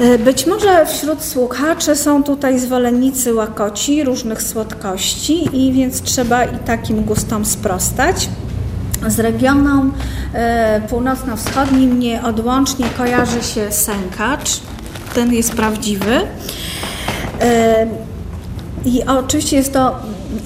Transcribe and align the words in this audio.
E, 0.00 0.18
być 0.18 0.46
może 0.46 0.86
wśród 0.86 1.24
słuchaczy 1.24 1.96
są 1.96 2.24
tutaj 2.24 2.58
zwolennicy 2.58 3.34
łakoci, 3.34 4.04
różnych 4.04 4.42
słodkości 4.42 5.56
i 5.56 5.72
więc 5.72 6.02
trzeba 6.02 6.44
i 6.44 6.58
takim 6.58 7.04
gustom 7.04 7.44
sprostać. 7.44 8.28
Z 9.08 9.18
regionem 9.18 9.92
e, 10.34 10.80
północno-wschodnim 10.88 11.98
nieodłącznie 11.98 12.86
kojarzy 12.96 13.42
się 13.42 13.72
sękacz. 13.72 14.60
Ten 15.14 15.32
jest 15.32 15.52
prawdziwy. 15.52 16.20
E, 17.40 17.86
I 18.84 19.04
oczywiście 19.04 19.56
jest 19.56 19.72
to 19.72 19.96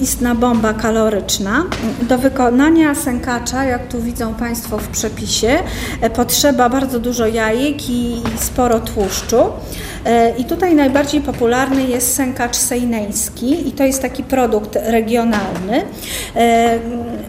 istna 0.01 0.35
bomba 0.35 0.73
kaloryczna. 0.73 1.63
Do 2.01 2.17
wykonania 2.17 2.95
sękacza, 2.95 3.63
jak 3.63 3.87
tu 3.87 4.01
widzą 4.01 4.33
Państwo 4.33 4.77
w 4.77 4.87
przepisie, 4.87 5.59
e, 6.01 6.09
potrzeba 6.09 6.69
bardzo 6.69 6.99
dużo 6.99 7.27
jajek 7.27 7.89
i 7.89 8.21
sporo 8.39 8.79
tłuszczu. 8.79 9.37
E, 10.05 10.37
I 10.37 10.45
tutaj 10.45 10.75
najbardziej 10.75 11.21
popularny 11.21 11.83
jest 11.83 12.15
sękacz 12.15 12.55
sejneński 12.55 13.67
i 13.67 13.71
to 13.71 13.83
jest 13.83 14.01
taki 14.01 14.23
produkt 14.23 14.75
regionalny. 14.75 15.83
E, 16.35 16.79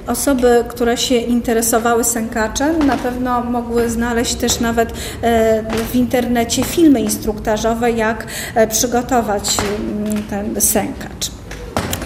osoby, 0.06 0.64
które 0.68 0.96
się 0.96 1.14
interesowały 1.16 2.04
sękaczem, 2.04 2.86
na 2.86 2.96
pewno 2.96 3.44
mogły 3.44 3.90
znaleźć 3.90 4.34
też 4.34 4.60
nawet 4.60 4.92
w 5.92 5.94
internecie 5.94 6.64
filmy 6.64 7.00
instruktażowe, 7.00 7.90
jak 7.90 8.26
przygotować 8.70 9.56
mm, 9.78 10.22
ten 10.22 10.60
sękacz. 10.60 11.33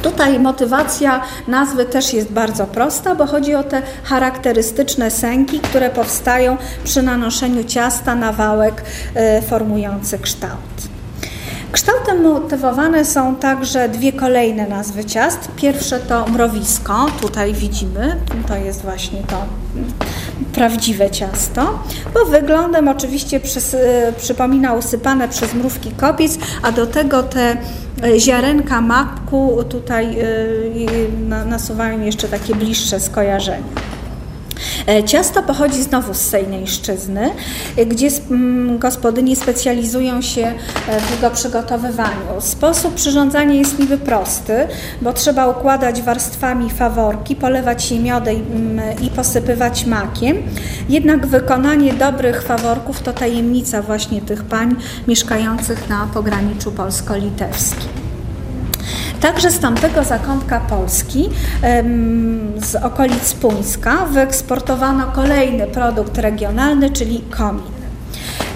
Tutaj 0.02 0.40
motywacja 0.40 1.20
nazwy 1.48 1.84
też 1.84 2.12
jest 2.12 2.32
bardzo 2.32 2.66
prosta, 2.66 3.14
bo 3.14 3.26
chodzi 3.26 3.54
o 3.54 3.64
te 3.64 3.82
charakterystyczne 4.04 5.10
sęki, 5.10 5.60
które 5.60 5.90
powstają 5.90 6.56
przy 6.84 7.02
nanoszeniu 7.02 7.64
ciasta 7.64 8.14
na 8.14 8.32
wałek 8.32 8.82
e, 9.14 9.42
formujący 9.42 10.18
kształt. 10.18 10.97
Kształtem 11.72 12.22
motywowane 12.22 13.04
są 13.04 13.36
także 13.36 13.88
dwie 13.88 14.12
kolejne 14.12 14.68
nazwy 14.68 15.04
ciast. 15.04 15.48
Pierwsze 15.56 15.98
to 15.98 16.26
mrowisko, 16.28 17.06
tutaj 17.20 17.54
widzimy, 17.54 18.16
to 18.48 18.56
jest 18.56 18.82
właśnie 18.82 19.22
to 19.22 19.42
prawdziwe 20.54 21.10
ciasto, 21.10 21.78
bo 22.14 22.24
wyglądem 22.24 22.88
oczywiście 22.88 23.40
e, 23.74 24.12
przypomina 24.12 24.74
usypane 24.74 25.28
przez 25.28 25.54
mrówki 25.54 25.90
kopiec, 25.90 26.38
a 26.62 26.72
do 26.72 26.86
tego 26.86 27.22
te 27.22 27.56
e, 28.02 28.20
ziarenka 28.20 28.80
maku 28.80 29.64
tutaj 29.68 30.20
e, 30.20 31.44
nasuwają 31.44 32.00
jeszcze 32.00 32.28
takie 32.28 32.54
bliższe 32.54 33.00
skojarzenia. 33.00 33.97
E, 34.88 35.04
ciasto 35.04 35.42
pochodzi 35.42 35.82
znowu 35.82 36.14
z 36.14 36.20
Sejneńszczyzny, 36.20 37.30
e, 37.76 37.86
gdzie 37.86 38.08
mm, 38.30 38.78
gospodyni 38.78 39.36
specjalizują 39.36 40.22
się 40.22 40.42
e, 40.88 41.00
w 41.00 41.10
jego 41.10 41.30
przygotowywaniu. 41.30 42.40
Sposób 42.40 42.94
przyrządzania 42.94 43.54
jest 43.54 43.78
niby 43.78 43.98
prosty, 43.98 44.52
bo 45.02 45.12
trzeba 45.12 45.48
układać 45.48 46.02
warstwami 46.02 46.70
faworki, 46.70 47.36
polewać 47.36 47.90
je 47.90 48.00
miodem 48.00 48.36
mm, 48.36 49.00
i 49.02 49.10
posypywać 49.10 49.86
makiem. 49.86 50.36
Jednak 50.88 51.26
wykonanie 51.26 51.94
dobrych 51.94 52.42
faworków 52.42 53.00
to 53.00 53.12
tajemnica 53.12 53.82
właśnie 53.82 54.20
tych 54.20 54.44
pań 54.44 54.76
mieszkających 55.08 55.88
na 55.88 56.08
pograniczu 56.14 56.72
polsko-litewskim. 56.72 58.07
Także 59.20 59.50
z 59.50 59.58
tamtego 59.58 60.04
zakątka 60.04 60.60
Polski, 60.60 61.30
z 62.64 62.74
okolic 62.74 63.34
Puńska, 63.34 64.06
wyeksportowano 64.06 65.06
kolejny 65.06 65.66
produkt 65.66 66.18
regionalny, 66.18 66.90
czyli 66.90 67.20
komin. 67.30 67.78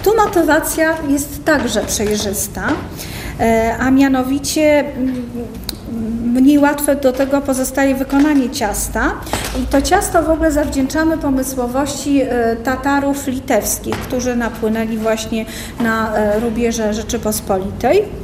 Tu 0.04 0.16
motywacja 0.16 0.94
jest 1.08 1.44
także 1.44 1.84
przejrzysta, 1.84 2.68
e, 3.40 3.76
a 3.80 3.90
mianowicie 3.90 4.84
mm, 4.96 5.22
mniej 6.32 6.58
łatwe 6.58 6.96
do 6.96 7.12
tego 7.12 7.40
pozostaje 7.40 7.94
wykonanie 7.94 8.50
ciasta. 8.50 9.12
I 9.62 9.66
to 9.66 9.82
ciasto 9.82 10.22
w 10.22 10.30
ogóle 10.30 10.52
zawdzięczamy 10.52 11.18
pomysłowości 11.18 12.22
e, 12.22 12.56
Tatarów 12.56 13.26
litewskich, 13.26 13.96
którzy 13.96 14.36
napłynęli 14.36 14.98
właśnie 14.98 15.46
na 15.80 16.16
e, 16.16 16.40
rubieże 16.40 16.94
Rzeczypospolitej. 16.94 18.21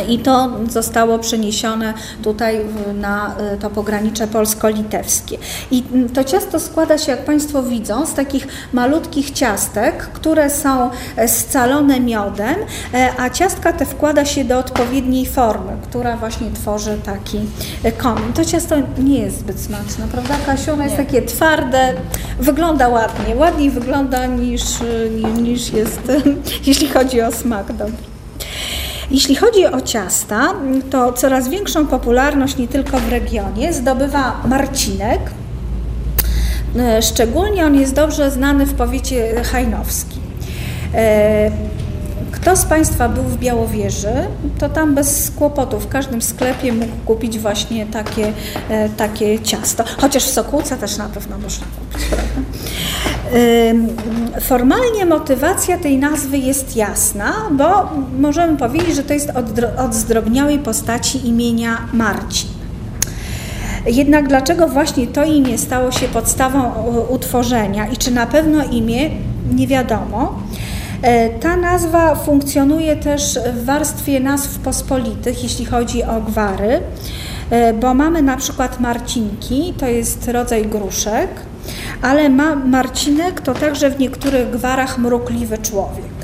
I 0.00 0.18
to 0.18 0.50
zostało 0.68 1.18
przeniesione 1.18 1.94
tutaj 2.22 2.60
na 2.94 3.36
y, 3.54 3.58
to 3.58 3.70
pogranicze 3.70 4.26
polsko-litewskie. 4.26 5.38
I 5.70 5.82
to 6.14 6.24
ciasto 6.24 6.60
składa 6.60 6.98
się, 6.98 7.12
jak 7.12 7.24
Państwo 7.24 7.62
widzą, 7.62 8.06
z 8.06 8.14
takich 8.14 8.46
malutkich 8.72 9.30
ciastek, 9.30 9.96
które 9.96 10.50
są 10.50 10.90
e, 11.16 11.28
scalone 11.28 12.00
miodem, 12.00 12.56
e, 12.94 13.10
a 13.18 13.30
ciastka 13.30 13.72
te 13.72 13.86
wkłada 13.86 14.24
się 14.24 14.44
do 14.44 14.58
odpowiedniej 14.58 15.26
formy, 15.26 15.72
która 15.82 16.16
właśnie 16.16 16.50
tworzy 16.50 16.98
taki 17.04 17.40
e, 17.82 17.92
komin. 17.92 18.32
To 18.32 18.44
ciasto 18.44 18.76
nie 18.98 19.18
jest 19.18 19.38
zbyt 19.38 19.60
smaczne, 19.60 20.08
prawda 20.12 20.34
Kasiu? 20.46 20.72
Ono 20.72 20.84
jest 20.84 20.96
takie 20.96 21.22
twarde, 21.22 21.94
wygląda 22.38 22.88
ładnie, 22.88 23.36
ładniej 23.36 23.70
wygląda 23.70 24.26
niż, 24.26 24.62
niż 25.42 25.72
jest, 25.72 26.12
jeśli 26.66 26.88
chodzi 26.88 27.20
o 27.20 27.32
smak 27.32 27.72
dobry. 27.72 28.13
Jeśli 29.14 29.34
chodzi 29.36 29.66
o 29.66 29.80
ciasta, 29.80 30.54
to 30.90 31.12
coraz 31.12 31.48
większą 31.48 31.86
popularność 31.86 32.56
nie 32.56 32.68
tylko 32.68 32.98
w 32.98 33.08
regionie 33.08 33.72
zdobywa 33.72 34.40
marcinek. 34.44 35.20
E, 36.78 37.02
szczególnie 37.02 37.66
on 37.66 37.74
jest 37.74 37.94
dobrze 37.94 38.30
znany 38.30 38.66
w 38.66 38.74
powiecie 38.74 39.42
hajnowskim. 39.42 40.22
E, 40.94 41.50
kto 42.32 42.56
z 42.56 42.64
Państwa 42.64 43.08
był 43.08 43.24
w 43.24 43.38
Białowieży, 43.38 44.12
to 44.58 44.68
tam 44.68 44.94
bez 44.94 45.30
kłopotu 45.30 45.80
w 45.80 45.88
każdym 45.88 46.22
sklepie 46.22 46.72
mógł 46.72 46.96
kupić 47.04 47.38
właśnie 47.38 47.86
takie, 47.86 48.32
e, 48.68 48.88
takie 48.88 49.40
ciasto. 49.40 49.84
Chociaż 50.00 50.24
w 50.24 50.30
Sokółce 50.30 50.76
też 50.76 50.96
na 50.96 51.08
pewno 51.08 51.38
można 51.38 51.66
kupić? 51.66 52.08
Formalnie 54.40 55.06
motywacja 55.06 55.78
tej 55.78 55.98
nazwy 55.98 56.38
jest 56.38 56.76
jasna, 56.76 57.32
bo 57.52 57.90
możemy 58.18 58.56
powiedzieć, 58.56 58.96
że 58.96 59.02
to 59.02 59.14
jest 59.14 59.30
od 59.78 59.94
zdrobniałej 59.94 60.58
postaci 60.58 61.28
imienia 61.28 61.78
Marcin. 61.92 62.50
Jednak 63.86 64.28
dlaczego 64.28 64.68
właśnie 64.68 65.06
to 65.06 65.24
imię 65.24 65.58
stało 65.58 65.92
się 65.92 66.08
podstawą 66.08 66.72
utworzenia 67.08 67.86
i 67.86 67.96
czy 67.96 68.10
na 68.10 68.26
pewno 68.26 68.64
imię, 68.64 69.10
nie 69.54 69.66
wiadomo. 69.66 70.38
E, 71.02 71.28
ta 71.28 71.56
nazwa 71.56 72.14
funkcjonuje 72.14 72.96
też 72.96 73.38
w 73.54 73.64
warstwie 73.64 74.20
nazw 74.20 74.58
pospolitych, 74.58 75.42
jeśli 75.42 75.64
chodzi 75.64 76.02
o 76.02 76.20
gwary, 76.20 76.80
e, 77.50 77.72
bo 77.72 77.94
mamy 77.94 78.22
na 78.22 78.36
przykład 78.36 78.80
marcinki, 78.80 79.74
to 79.78 79.86
jest 79.86 80.28
rodzaj 80.28 80.66
gruszek, 80.66 81.28
ale 82.02 82.28
ma 82.28 82.54
Marcinek 82.54 83.40
to 83.40 83.54
także 83.54 83.90
w 83.90 83.98
niektórych 83.98 84.50
gwarach 84.50 84.98
mrukliwy 84.98 85.58
człowiek. 85.58 86.14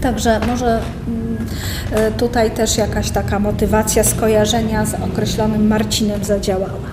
Także 0.00 0.40
może 0.46 0.80
mm, 1.08 1.46
e, 1.92 2.10
tutaj 2.10 2.50
też 2.50 2.76
jakaś 2.76 3.10
taka 3.10 3.38
motywacja 3.38 4.04
skojarzenia 4.04 4.86
z 4.86 4.94
określonym 4.94 5.66
Marcinem 5.66 6.24
zadziałała. 6.24 6.90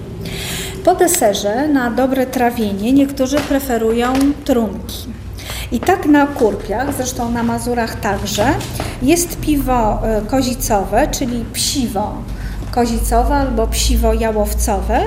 Po 0.83 0.95
deserze 0.95 1.67
na 1.67 1.91
dobre 1.91 2.25
trawienie 2.25 2.93
niektórzy 2.93 3.37
preferują 3.37 4.13
trunki. 4.45 5.07
I 5.71 5.79
tak 5.79 6.05
na 6.05 6.27
Kurpiach, 6.27 6.93
zresztą 6.97 7.31
na 7.31 7.43
Mazurach 7.43 7.99
także, 7.99 8.45
jest 9.01 9.39
piwo 9.39 10.01
e, 10.03 10.21
kozicowe, 10.21 11.07
czyli 11.07 11.45
psiwo 11.53 12.13
kozicowe 12.71 13.35
albo 13.35 13.67
psiwo 13.67 14.13
jałowcowe, 14.13 14.99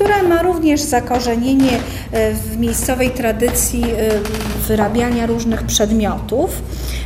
które 0.00 0.22
ma 0.22 0.42
również 0.42 0.80
zakorzenienie 0.80 1.78
e, 2.12 2.34
w 2.34 2.58
miejscowej 2.58 3.10
tradycji 3.10 3.84
e, 3.84 4.20
wyrabiania 4.68 5.26
różnych 5.26 5.62
przedmiotów. 5.62 6.62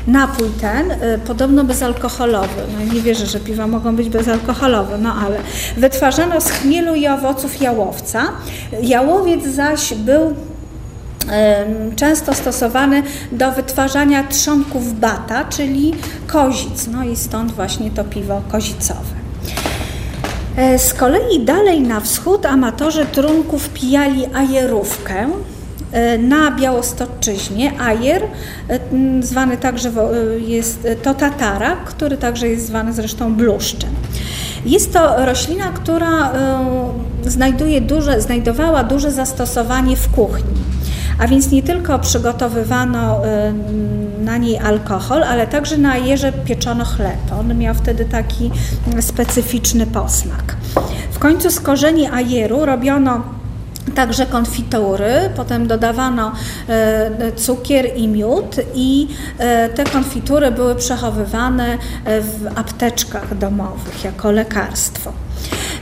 Napój 0.07 0.49
ten 0.61 0.95
podobno 1.27 1.65
bezalkoholowy. 1.65 2.63
No 2.79 2.95
nie 2.95 3.01
wierzę, 3.01 3.27
że 3.27 3.41
piwa 3.41 3.67
mogą 3.67 3.97
być 3.97 4.09
bezalkoholowe, 4.09 4.99
no 4.99 5.15
ale 5.27 5.37
wytwarzano 5.77 6.41
z 6.41 6.51
chmielu 6.51 6.95
i 6.95 7.07
owoców 7.09 7.61
jałowca. 7.61 8.23
Jałowiec 8.83 9.47
zaś 9.47 9.95
był 9.95 10.35
często 11.97 12.35
stosowany 12.35 13.03
do 13.33 13.53
wytwarzania 13.53 14.25
trzonków 14.25 15.01
bata, 15.01 15.45
czyli 15.45 15.95
kozic. 16.27 16.87
No 16.93 17.05
i 17.05 17.17
stąd 17.17 17.53
właśnie 17.53 17.91
to 17.91 18.05
piwo 18.05 18.43
kozicowe. 18.49 19.15
E, 20.57 20.79
z 20.79 20.95
kolei 20.95 21.45
dalej 21.45 21.81
na 21.81 22.01
wschód 22.01 22.47
amatorzy 22.47 23.07
trunków 23.07 23.69
pijali 23.69 24.27
ajerówkę. 24.35 25.29
E, 25.93 26.19
na 26.19 26.51
Białostoczyźnie 26.51 27.81
ajer, 27.81 28.23
e, 28.23 28.79
zwany 29.21 29.57
także 29.57 29.91
jest 30.39 30.89
to 31.03 31.15
tatara, 31.15 31.77
który 31.77 32.17
także 32.17 32.49
jest 32.49 32.67
zwany 32.67 32.93
zresztą 32.93 33.35
bluszczem. 33.35 33.91
Jest 34.67 34.93
to 34.93 35.27
roślina, 35.27 35.65
która 35.65 36.33
znajduje 37.23 37.81
duże, 37.81 38.21
znajdowała 38.21 38.85
duże 38.85 39.13
zastosowanie 39.13 39.97
w 39.97 40.09
kuchni. 40.09 40.55
A 41.19 41.29
więc 41.29 41.51
nie 41.51 41.63
tylko 41.63 41.99
przygotowywano 41.99 43.21
na 44.25 44.37
niej 44.37 44.59
alkohol, 44.59 45.23
ale 45.23 45.47
także 45.47 45.79
na 45.79 45.93
ajerze 45.93 46.33
pieczono 46.33 46.85
chleb. 46.85 47.19
On 47.41 47.59
miał 47.59 47.75
wtedy 47.75 48.05
taki 48.05 48.51
specyficzny 49.01 49.87
posmak. 49.87 50.57
W 51.13 51.19
końcu 51.19 51.51
z 51.51 51.61
korzeni 51.61 52.07
ajeru 52.07 52.65
robiono 52.67 53.23
Także 53.95 54.27
konfitury, 54.27 55.31
potem 55.37 55.67
dodawano 55.67 56.33
e, 56.69 57.33
cukier 57.33 57.97
i 57.97 58.09
miód 58.09 58.57
i 58.75 59.09
e, 59.39 59.69
te 59.69 59.85
konfitury 59.85 60.51
były 60.51 60.75
przechowywane 60.75 61.79
w 62.05 62.59
apteczkach 62.59 63.39
domowych 63.39 64.05
jako 64.05 64.31
lekarstwo. 64.31 65.13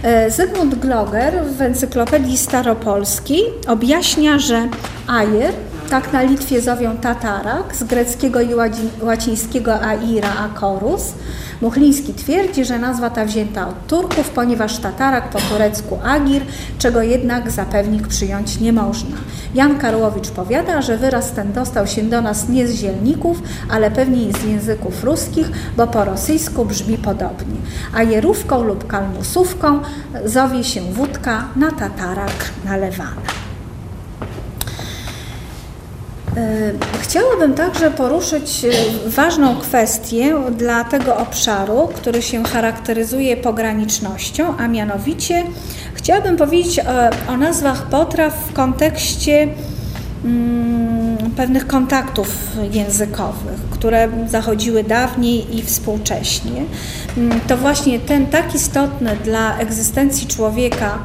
E, 0.02 0.30
Zygmunt 0.30 0.74
Gloger 0.74 1.44
w 1.58 1.62
encyklopedii 1.62 2.38
staropolskiej 2.38 3.42
objaśnia, 3.66 4.38
że 4.38 4.68
ajer 5.06 5.52
tak 5.92 6.12
na 6.12 6.22
Litwie 6.22 6.60
zowią 6.60 6.96
tatarak, 6.96 7.76
z 7.76 7.84
greckiego 7.84 8.40
i 8.40 8.54
łacińskiego 9.02 9.80
aira 9.80 10.28
akorus. 10.38 11.12
Muchliński 11.60 12.14
twierdzi, 12.14 12.64
że 12.64 12.78
nazwa 12.78 13.10
ta 13.10 13.24
wzięta 13.24 13.68
od 13.68 13.86
Turków, 13.86 14.30
ponieważ 14.30 14.78
tatarak 14.78 15.30
po 15.30 15.38
turecku 15.38 15.98
agir, 16.04 16.42
czego 16.78 17.02
jednak 17.02 17.50
zapewnik 17.50 18.08
przyjąć 18.08 18.60
nie 18.60 18.72
można. 18.72 19.16
Jan 19.54 19.78
Karłowicz 19.78 20.30
powiada, 20.30 20.82
że 20.82 20.98
wyraz 20.98 21.32
ten 21.32 21.52
dostał 21.52 21.86
się 21.86 22.02
do 22.02 22.20
nas 22.20 22.48
nie 22.48 22.68
z 22.68 22.74
zielników, 22.74 23.42
ale 23.70 23.90
pewnie 23.90 24.32
z 24.32 24.44
języków 24.44 25.04
ruskich, 25.04 25.50
bo 25.76 25.86
po 25.86 26.04
rosyjsku 26.04 26.64
brzmi 26.64 26.98
podobnie. 26.98 27.56
A 27.94 28.02
jerówką 28.02 28.62
lub 28.62 28.86
kalmusówką 28.86 29.80
zowie 30.24 30.64
się 30.64 30.80
wódka 30.80 31.48
na 31.56 31.70
tatarak 31.70 32.50
nalewana. 32.64 33.41
E, 36.36 36.72
chciałabym 37.00 37.54
także 37.54 37.90
poruszyć 37.90 38.64
e, 38.64 39.08
ważną 39.08 39.56
kwestię 39.56 40.34
dla 40.56 40.84
tego 40.84 41.16
obszaru, 41.16 41.88
który 41.94 42.22
się 42.22 42.44
charakteryzuje 42.44 43.36
pogranicznością, 43.36 44.56
a 44.58 44.68
mianowicie 44.68 45.44
chciałabym 45.94 46.36
powiedzieć 46.36 46.80
o, 46.80 47.32
o 47.32 47.36
nazwach 47.36 47.86
potraw 47.86 48.34
w 48.50 48.52
kontekście 48.52 49.48
mm, 50.24 51.16
pewnych 51.36 51.66
kontaktów 51.66 52.28
językowych, 52.72 53.60
które 53.70 54.08
zachodziły 54.26 54.84
dawniej 54.84 55.56
i 55.58 55.62
współcześnie. 55.62 56.64
Mm, 57.16 57.40
to 57.40 57.56
właśnie 57.56 58.00
ten 58.00 58.26
tak 58.26 58.54
istotny 58.54 59.16
dla 59.24 59.58
egzystencji 59.58 60.26
człowieka 60.26 60.98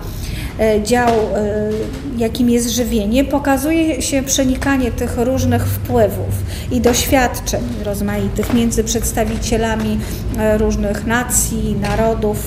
dział, 0.84 1.10
e, 1.10 1.70
jakim 2.18 2.50
jest 2.50 2.70
żywienie, 2.70 3.26
pokazuje 3.26 4.02
się 4.02 4.24
przenikanie 4.24 4.92
tych 4.92 5.18
różnych 5.18 5.68
wpływów 5.68 6.30
i 6.72 6.82
doświadczeń 6.82 7.64
rozmaitych 7.86 8.54
między 8.54 8.84
przedstawicielami 8.84 10.00
e, 10.38 10.58
różnych 10.58 11.06
nacji, 11.06 11.76
narodów 11.82 12.38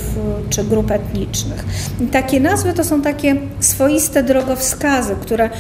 czy 0.51 0.65
grup 0.65 0.91
etnicznych. 0.91 1.65
I 2.01 2.07
takie 2.07 2.41
nazwy 2.41 2.73
to 2.73 2.85
są 2.85 3.03
takie 3.03 3.37
swoiste 3.61 4.23
drogowskazy, 4.23 5.17
które 5.21 5.51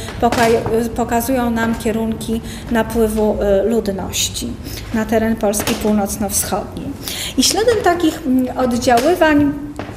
pokazują 0.96 1.50
nam 1.50 1.74
kierunki 1.74 2.40
napływu 2.70 3.36
ludności 3.64 4.48
na 4.94 5.04
teren 5.04 5.36
Polski 5.36 5.74
północno-wschodniej. 5.74 6.86
I 7.36 7.42
śladem 7.42 7.76
takich 7.84 8.22
oddziaływań 8.56 9.52
E, 9.80 9.89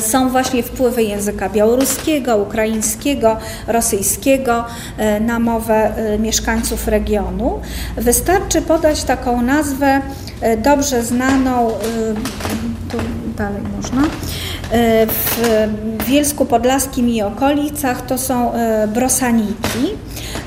są 0.00 0.28
właśnie 0.28 0.62
wpływy 0.62 1.02
języka 1.02 1.48
białoruskiego, 1.48 2.36
ukraińskiego, 2.36 3.36
rosyjskiego 3.66 4.64
e, 4.96 5.20
na 5.20 5.38
mowę 5.38 5.96
e, 5.96 6.18
mieszkańców 6.18 6.88
regionu. 6.88 7.60
Wystarczy 7.96 8.62
podać 8.62 9.04
taką 9.04 9.42
nazwę 9.42 10.00
dobrze 10.58 11.02
znaną, 11.02 11.70
tu 12.90 12.98
dalej 13.38 13.62
można, 13.76 14.02
w 15.08 15.40
Wielsku 16.06 16.46
Podlaskim 16.46 17.08
i 17.08 17.22
okolicach 17.22 18.06
to 18.06 18.18
są 18.18 18.52
brosaniki. 18.88 19.96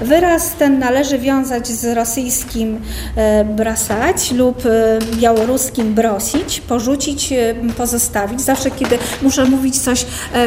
Wyraz 0.02 0.56
ten 0.56 0.80
należy 0.80 1.18
wiązać 1.20 1.68
z 1.68 1.96
rosyjskim 1.96 2.82
e, 3.16 3.46
brasać 3.46 4.32
lub 4.32 4.66
e, 4.66 5.00
białoruskim 5.16 5.94
brosić, 5.94 6.62
porzucić, 6.62 7.32
e, 7.32 7.56
pozostawić. 7.78 8.42
Zawsze, 8.42 8.72
kiedy 8.72 8.98
muszę 9.22 9.46
mówić 9.46 9.80
coś 9.80 10.06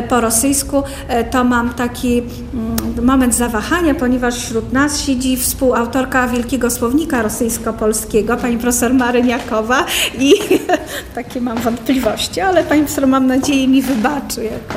po 0.09 0.21
rosyjsku, 0.21 0.83
to 1.31 1.45
mam 1.45 1.75
taki 1.75 2.19
mm, 2.19 3.05
moment 3.05 3.35
zawahania, 3.35 3.95
ponieważ 3.95 4.35
wśród 4.35 4.73
nas 4.73 5.01
siedzi 5.01 5.37
współautorka 5.37 6.29
Wielkiego 6.29 6.71
Słownika 6.71 7.23
Rosyjsko-Polskiego, 7.23 8.37
pani 8.37 8.59
profesor 8.59 8.95
Maryniakowa 8.95 9.85
i 10.19 10.33
takie 11.15 11.41
mam 11.41 11.59
wątpliwości, 11.59 12.41
ale 12.41 12.65
pani 12.65 12.81
profesor 12.81 13.07
mam 13.07 13.27
nadzieję 13.27 13.69
mi 13.69 13.83
wybaczy 13.83 14.45
jako 14.45 14.75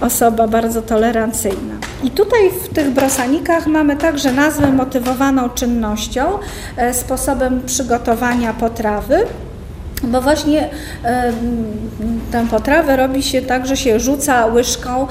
osoba 0.00 0.48
bardzo 0.48 0.82
tolerancyjna. 0.82 1.71
I 2.02 2.10
tutaj 2.10 2.50
w 2.50 2.68
tych 2.68 2.90
brosanikach 2.90 3.66
mamy 3.66 3.96
także 3.96 4.32
nazwę 4.32 4.72
motywowaną 4.72 5.48
czynnością, 5.50 6.38
e, 6.76 6.94
sposobem 6.94 7.62
przygotowania 7.66 8.54
potrawy 8.54 9.26
bo 10.02 10.20
właśnie 10.20 10.68
tę 12.32 12.46
potrawę 12.50 12.96
robi 12.96 13.22
się 13.22 13.42
tak, 13.42 13.66
że 13.66 13.76
się 13.76 14.00
rzuca 14.00 14.46
łyżką 14.46 15.06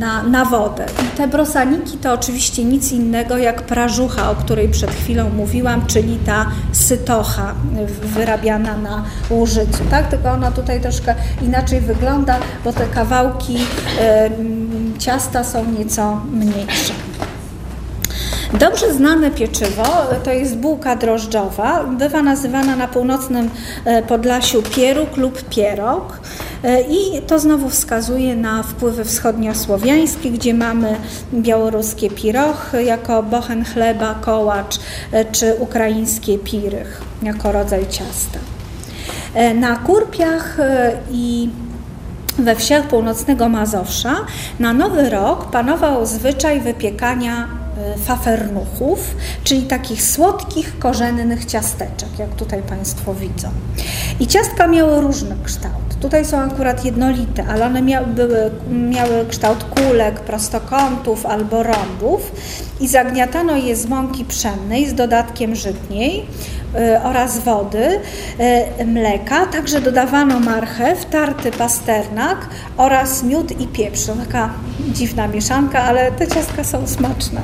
na, 0.00 0.22
na 0.22 0.44
wodę. 0.44 0.84
I 1.02 1.16
te 1.16 1.28
brosaniki 1.28 1.98
to 1.98 2.12
oczywiście 2.12 2.64
nic 2.64 2.92
innego 2.92 3.38
jak 3.38 3.62
prażucha, 3.62 4.30
o 4.30 4.34
której 4.34 4.68
przed 4.68 4.90
chwilą 4.90 5.30
mówiłam, 5.30 5.86
czyli 5.86 6.18
ta 6.26 6.46
sytocha 6.72 7.54
wyrabiana 8.02 8.76
na 8.76 9.04
łużycu. 9.30 9.84
Tak? 9.90 10.08
Tylko 10.08 10.30
ona 10.30 10.50
tutaj 10.50 10.80
troszkę 10.80 11.14
inaczej 11.42 11.80
wygląda, 11.80 12.38
bo 12.64 12.72
te 12.72 12.86
kawałki 12.86 13.58
ciasta 14.98 15.44
są 15.44 15.64
nieco 15.64 16.20
mniejsze. 16.32 17.11
Dobrze 18.58 18.94
znane 18.94 19.30
pieczywo 19.30 19.84
to 20.24 20.30
jest 20.30 20.56
bułka 20.56 20.96
drożdżowa. 20.96 21.84
Bywa 21.84 22.22
nazywana 22.22 22.76
na 22.76 22.88
północnym 22.88 23.50
e, 23.84 24.02
Podlasiu 24.02 24.62
pieróg 24.62 25.16
lub 25.16 25.42
pierog. 25.48 26.20
E, 26.64 26.80
I 26.80 27.22
to 27.26 27.38
znowu 27.38 27.68
wskazuje 27.68 28.36
na 28.36 28.62
wpływy 28.62 29.04
wschodniosłowiańskie, 29.04 30.30
gdzie 30.30 30.54
mamy 30.54 30.96
białoruskie 31.34 32.10
piroch 32.10 32.72
jako 32.84 33.22
bochen 33.22 33.64
chleba, 33.64 34.14
kołacz, 34.14 34.78
e, 35.12 35.24
czy 35.24 35.54
ukraińskie 35.54 36.38
pirych 36.38 37.02
jako 37.22 37.52
rodzaj 37.52 37.86
ciasta. 37.88 38.38
Na 39.54 39.76
kurpiach 39.76 40.56
i 41.10 41.48
we 42.38 42.56
wsiach 42.56 42.86
północnego 42.86 43.48
Mazowsza 43.48 44.14
na 44.60 44.72
Nowy 44.72 45.10
Rok 45.10 45.50
panował 45.50 46.06
zwyczaj 46.06 46.60
wypiekania 46.60 47.61
fafernuchów, 48.04 49.14
czyli 49.44 49.62
takich 49.62 50.02
słodkich, 50.02 50.78
korzennych 50.78 51.44
ciasteczek, 51.44 52.08
jak 52.18 52.34
tutaj 52.34 52.62
Państwo 52.62 53.14
widzą. 53.14 53.48
I 54.20 54.26
ciastka 54.26 54.66
miały 54.66 55.00
różny 55.00 55.36
kształt. 55.44 55.82
Tutaj 56.00 56.24
są 56.24 56.38
akurat 56.38 56.84
jednolite, 56.84 57.44
ale 57.46 57.66
one 57.66 57.82
miały, 57.82 58.06
były, 58.06 58.50
miały 58.70 59.26
kształt 59.28 59.64
kulek, 59.64 60.20
prostokątów 60.20 61.26
albo 61.26 61.62
rąbów 61.62 62.32
i 62.80 62.88
zagniatano 62.88 63.56
je 63.56 63.76
z 63.76 63.86
mąki 63.86 64.24
pszennej 64.24 64.88
z 64.88 64.94
dodatkiem 64.94 65.54
żytniej 65.54 66.26
y, 66.74 67.02
oraz 67.02 67.38
wody, 67.38 68.00
y, 68.80 68.84
mleka. 68.84 69.46
Także 69.46 69.80
dodawano 69.80 70.40
marchew, 70.40 71.04
tarty 71.04 71.50
pasternak 71.50 72.48
oraz 72.76 73.22
miód 73.22 73.60
i 73.60 73.66
pieprz. 73.66 74.06
Taka 74.06 74.50
dziwna 74.88 75.28
mieszanka, 75.28 75.82
ale 75.82 76.12
te 76.12 76.28
ciastka 76.28 76.64
są 76.64 76.86
smaczne. 76.86 77.40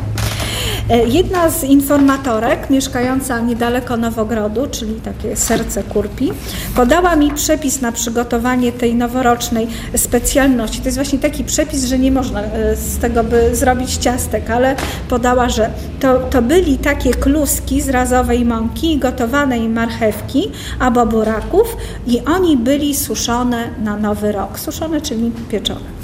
E, 0.90 1.07
jedna 1.07 1.50
z 1.50 1.64
informatorek 1.64 2.71
mieszkająca 2.71 3.40
niedaleko 3.40 3.97
Nowogrodu, 3.97 4.66
czyli 4.71 4.95
takie 4.95 5.37
serce 5.37 5.83
kurpi, 5.83 6.33
podała 6.76 7.16
mi 7.16 7.33
przepis 7.33 7.80
na 7.80 7.92
przygotowanie 7.92 8.73
tej 8.73 8.95
noworocznej 8.95 9.66
specjalności. 9.97 10.78
To 10.78 10.85
jest 10.85 10.99
właśnie 10.99 11.18
taki 11.18 11.45
przepis, 11.45 11.85
że 11.85 11.99
nie 11.99 12.12
można 12.12 12.42
e, 12.42 12.76
z 12.76 12.99
tego 12.99 13.25
by 13.25 13.57
zrobić 13.57 13.97
ciastek, 13.97 14.50
ale 14.50 14.76
podała, 15.09 15.49
że 15.49 15.71
to, 16.00 16.18
to 16.18 16.42
byli 16.42 16.78
takie 16.78 17.11
kluski 17.11 17.80
z 17.80 17.88
razowej 17.88 18.45
mąki, 18.45 18.99
gotowanej 18.99 19.68
marchewki 19.68 20.50
albo 20.78 21.07
buraków 21.07 21.76
i 22.07 22.21
oni 22.25 22.57
byli 22.57 22.95
suszone 22.95 23.71
na 23.85 23.97
nowy 23.97 24.33
rok. 24.33 24.59
Suszone, 24.59 25.00
czyli 25.00 25.30
pieczone. 25.49 25.98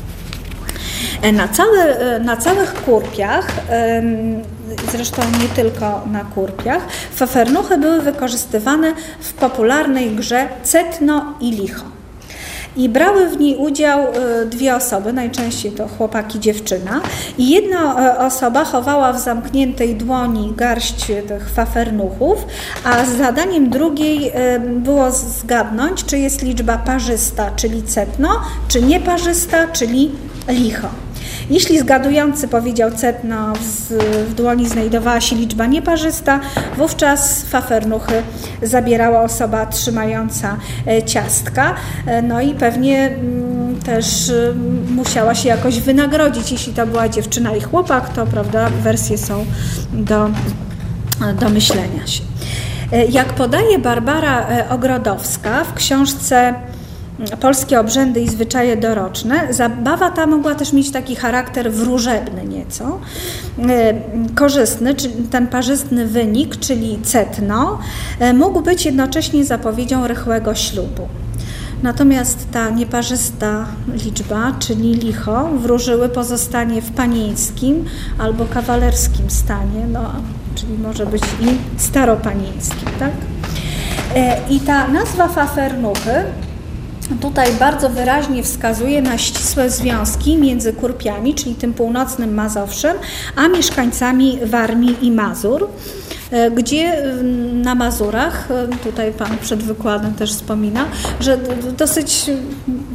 E, 1.24 1.32
na, 1.32 1.48
całe, 1.48 2.20
na 2.20 2.36
całych 2.36 2.74
kurpiach 2.74 3.46
zresztą 4.92 5.22
nie 5.42 5.48
tylko 5.48 6.02
na 6.12 6.24
kurpiach, 6.24 6.82
fafernuchy 7.14 7.78
były 7.78 8.00
wykorzystywane 8.00 8.92
w 9.20 9.32
popularnej 9.32 10.10
grze 10.10 10.48
Cetno 10.62 11.34
i 11.40 11.50
Licho. 11.50 11.84
i 12.76 12.88
brały 12.88 13.28
w 13.28 13.40
niej 13.40 13.56
udział 13.56 14.00
e, 14.00 14.46
dwie 14.46 14.76
osoby, 14.76 15.12
najczęściej 15.12 15.72
to 15.72 15.88
chłopak 15.88 16.34
i 16.34 16.40
dziewczyna 16.40 17.00
i 17.38 17.50
jedna 17.50 18.06
e, 18.06 18.18
osoba 18.18 18.64
chowała 18.64 19.12
w 19.12 19.20
zamkniętej 19.20 19.94
dłoni 19.94 20.52
garść 20.56 21.06
tych 21.06 21.50
fafernuchów, 21.50 22.46
a 22.84 23.04
zadaniem 23.04 23.70
drugiej 23.70 24.32
było 24.76 25.10
zgadnąć, 25.10 26.04
czy 26.04 26.18
jest 26.18 26.42
liczba 26.42 26.78
parzysta, 26.78 27.50
czyli 27.56 27.82
cetno, 27.82 28.28
czy 28.68 28.82
nieparzysta, 28.82 29.68
czyli 29.68 30.10
licho. 30.48 31.03
Jeśli 31.50 31.78
zgadujący 31.78 32.48
powiedział 32.48 32.90
cetno, 32.90 33.52
w 34.28 34.34
dłoni 34.34 34.68
znajdowała 34.68 35.20
się 35.20 35.36
liczba 35.36 35.66
nieparzysta, 35.66 36.40
wówczas 36.76 37.42
fafernuchy 37.42 38.22
zabierała 38.62 39.22
osoba 39.22 39.66
trzymająca 39.66 40.56
e, 40.86 41.02
ciastka, 41.02 41.74
e, 42.06 42.22
no 42.22 42.40
i 42.40 42.54
pewnie 42.54 43.06
mm, 43.06 43.80
też 43.80 44.30
mm, 44.30 44.94
musiała 44.94 45.34
się 45.34 45.48
jakoś 45.48 45.80
wynagrodzić. 45.80 46.52
Jeśli 46.52 46.72
to 46.72 46.86
była 46.86 47.08
dziewczyna 47.08 47.56
i 47.56 47.60
chłopak, 47.60 48.08
to 48.08 48.26
prawda, 48.26 48.70
wersje 48.82 49.18
są 49.18 49.44
do, 49.92 50.30
do 51.40 51.48
myślenia 51.48 52.06
się. 52.06 52.22
E, 52.92 53.06
jak 53.06 53.26
podaje 53.26 53.78
Barbara 53.78 54.46
Ogrodowska 54.70 55.64
w 55.64 55.74
książce 55.74 56.54
polskie 57.40 57.80
obrzędy 57.80 58.20
i 58.20 58.28
zwyczaje 58.28 58.76
doroczne, 58.76 59.54
zabawa 59.54 60.10
ta 60.10 60.26
mogła 60.26 60.54
też 60.54 60.72
mieć 60.72 60.90
taki 60.90 61.16
charakter 61.16 61.72
wróżebny 61.72 62.44
nieco, 62.44 63.00
e, 63.68 63.94
korzystny, 64.34 64.94
czyli 64.94 65.14
ten 65.14 65.46
parzystny 65.46 66.06
wynik, 66.06 66.56
czyli 66.56 66.98
cetno, 67.02 67.78
e, 68.18 68.32
mógł 68.32 68.60
być 68.60 68.86
jednocześnie 68.86 69.44
zapowiedzią 69.44 70.06
rychłego 70.06 70.54
ślubu. 70.54 71.08
Natomiast 71.82 72.50
ta 72.52 72.70
nieparzysta 72.70 73.66
liczba, 74.04 74.52
czyli 74.58 74.94
licho, 74.94 75.48
wróżyły 75.58 76.08
pozostanie 76.08 76.82
w 76.82 76.90
panieńskim 76.90 77.84
albo 78.18 78.44
kawalerskim 78.44 79.30
stanie, 79.30 79.86
no, 79.92 80.12
czyli 80.54 80.78
może 80.78 81.06
być 81.06 81.22
i 81.22 81.80
staropanieńskim. 81.80 82.88
Tak? 82.98 83.12
E, 84.16 84.40
I 84.50 84.60
ta 84.60 84.88
nazwa 84.88 85.28
fafernuchy 85.28 86.24
tutaj 87.20 87.52
bardzo 87.58 87.88
wyraźnie 87.90 88.42
wskazuje 88.42 89.02
na 89.02 89.18
ścisłe 89.18 89.70
związki 89.70 90.36
między 90.36 90.72
Kurpiami, 90.72 91.34
czyli 91.34 91.54
tym 91.54 91.74
północnym 91.74 92.34
Mazowszem, 92.34 92.96
a 93.36 93.48
mieszkańcami 93.48 94.38
Warmii 94.44 94.96
i 95.06 95.10
Mazur, 95.10 95.68
e, 96.30 96.50
gdzie 96.50 97.02
na 97.52 97.74
Mazurach, 97.74 98.50
e, 98.50 98.68
tutaj 98.84 99.12
Pan 99.12 99.38
przed 99.38 99.62
wykładem 99.62 100.14
też 100.14 100.32
wspomina, 100.32 100.84
że 101.20 101.38
dosyć 101.78 102.30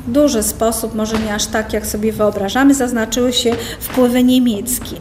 duży 0.08 0.44
sposób, 0.44 0.96
może 0.96 1.20
nie 1.20 1.34
aż 1.34 1.46
tak 1.46 1.74
jak 1.74 1.86
sobie 1.86 2.14
wyobrażamy, 2.14 2.74
zaznaczyły 2.74 3.34
się 3.34 3.56
wpływy 3.80 4.24
niemieckie. 4.24 4.96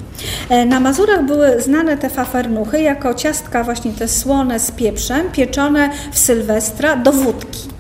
E, 0.49 0.67
na 0.67 0.81
Mazurach 0.81 1.27
były 1.27 1.63
znane 1.63 1.97
te 1.97 2.11
fafernuchy 2.11 2.83
jako 2.83 3.15
ciastka 3.15 3.65
właśnie 3.65 3.93
te 3.93 4.09
słone 4.09 4.61
z 4.61 4.71
pieprzem, 4.71 5.31
pieczone 5.33 5.91
w 6.13 6.19
Sylwestra 6.19 6.97
do 6.97 7.13
wódki 7.13 7.78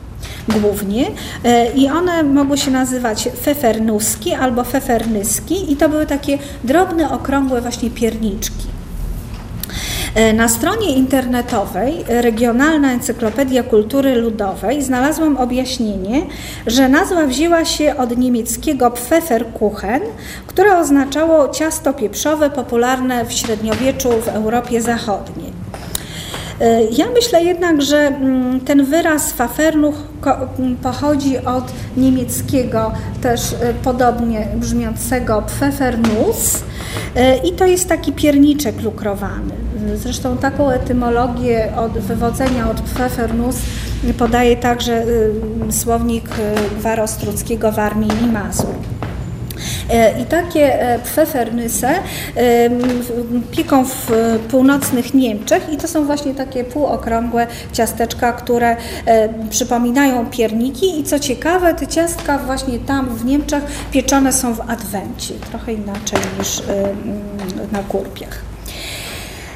głównie 0.48 1.06
e, 1.44 1.72
i 1.72 1.88
one 1.88 2.22
mogły 2.22 2.58
się 2.58 2.70
nazywać 2.70 3.28
fefernuski 3.42 4.34
albo 4.34 4.64
fefernyski 4.64 5.72
i 5.72 5.76
to 5.76 5.88
były 5.88 6.06
takie 6.06 6.38
drobne, 6.64 7.10
okrągłe 7.10 7.60
właśnie 7.60 7.90
pierniczki. 7.90 8.78
E, 10.14 10.32
na 10.32 10.48
stronie 10.48 10.92
internetowej 10.96 12.04
Regionalna 12.08 12.92
Encyklopedia 12.92 13.62
Kultury 13.62 14.14
Ludowej 14.14 14.82
znalazłam 14.82 15.36
objaśnienie, 15.36 16.22
że 16.66 16.88
nazwa 16.88 17.26
wzięła 17.26 17.64
się 17.64 17.96
od 17.96 18.18
niemieckiego 18.18 18.90
Pfefferkuchen, 18.90 20.00
które 20.46 20.78
oznaczało 20.78 21.48
ciasto 21.48 21.92
pieprzowe 21.92 22.50
popularne 22.50 23.24
w 23.24 23.32
średniowieczu 23.32 24.08
w 24.08 24.28
Europie 24.28 24.80
Zachodniej. 24.80 25.52
E, 26.60 26.84
ja 26.84 27.06
myślę 27.14 27.44
jednak, 27.44 27.82
że 27.82 27.98
mm, 27.98 28.60
ten 28.60 28.84
wyraz 28.84 29.32
fafernuch 29.32 29.94
pochodzi 30.82 31.38
od 31.38 31.72
niemieckiego 31.96 32.92
też 33.22 33.52
e, 33.52 33.74
podobnie 33.74 34.48
brzmiącego 34.56 35.42
pfeffernus 35.42 36.62
e, 37.16 37.36
i 37.36 37.52
to 37.52 37.66
jest 37.66 37.88
taki 37.88 38.12
pierniczek 38.12 38.82
lukrowany. 38.82 39.54
Zresztą 39.94 40.36
taką 40.36 40.70
etymologię 40.70 41.72
od 41.76 41.92
wywodzenia 41.92 42.70
od 42.70 42.80
pfeffernus 42.80 43.56
podaje 44.18 44.56
także 44.56 45.04
słownik 45.70 46.28
Gwarostruckiego 46.78 47.72
w 47.72 47.78
Armii 47.78 48.10
i 48.24 48.26
Mazur. 48.26 48.97
E, 49.90 50.20
I 50.20 50.24
takie 50.24 50.80
e, 50.80 50.98
pfeffernyse 50.98 51.88
pieką 53.50 53.84
w 53.84 54.10
północnych 54.50 55.14
Niemczech 55.14 55.72
i 55.72 55.76
to 55.76 55.88
są 55.88 56.04
właśnie 56.04 56.34
takie 56.34 56.64
półokrągłe 56.64 57.46
ciasteczka, 57.72 58.32
które 58.32 58.76
e, 59.06 59.28
przypominają 59.50 60.26
pierniki 60.26 61.00
i 61.00 61.04
co 61.04 61.18
ciekawe, 61.18 61.74
te 61.74 61.86
ciastka 61.86 62.38
właśnie 62.38 62.78
tam 62.78 63.16
w 63.16 63.24
Niemczech 63.24 63.64
pieczone 63.92 64.32
są 64.32 64.54
w 64.54 64.60
adwencie, 64.60 65.34
trochę 65.34 65.72
inaczej 65.72 66.18
niż 66.38 66.62
na 67.72 67.82
kurpiach. 67.82 68.57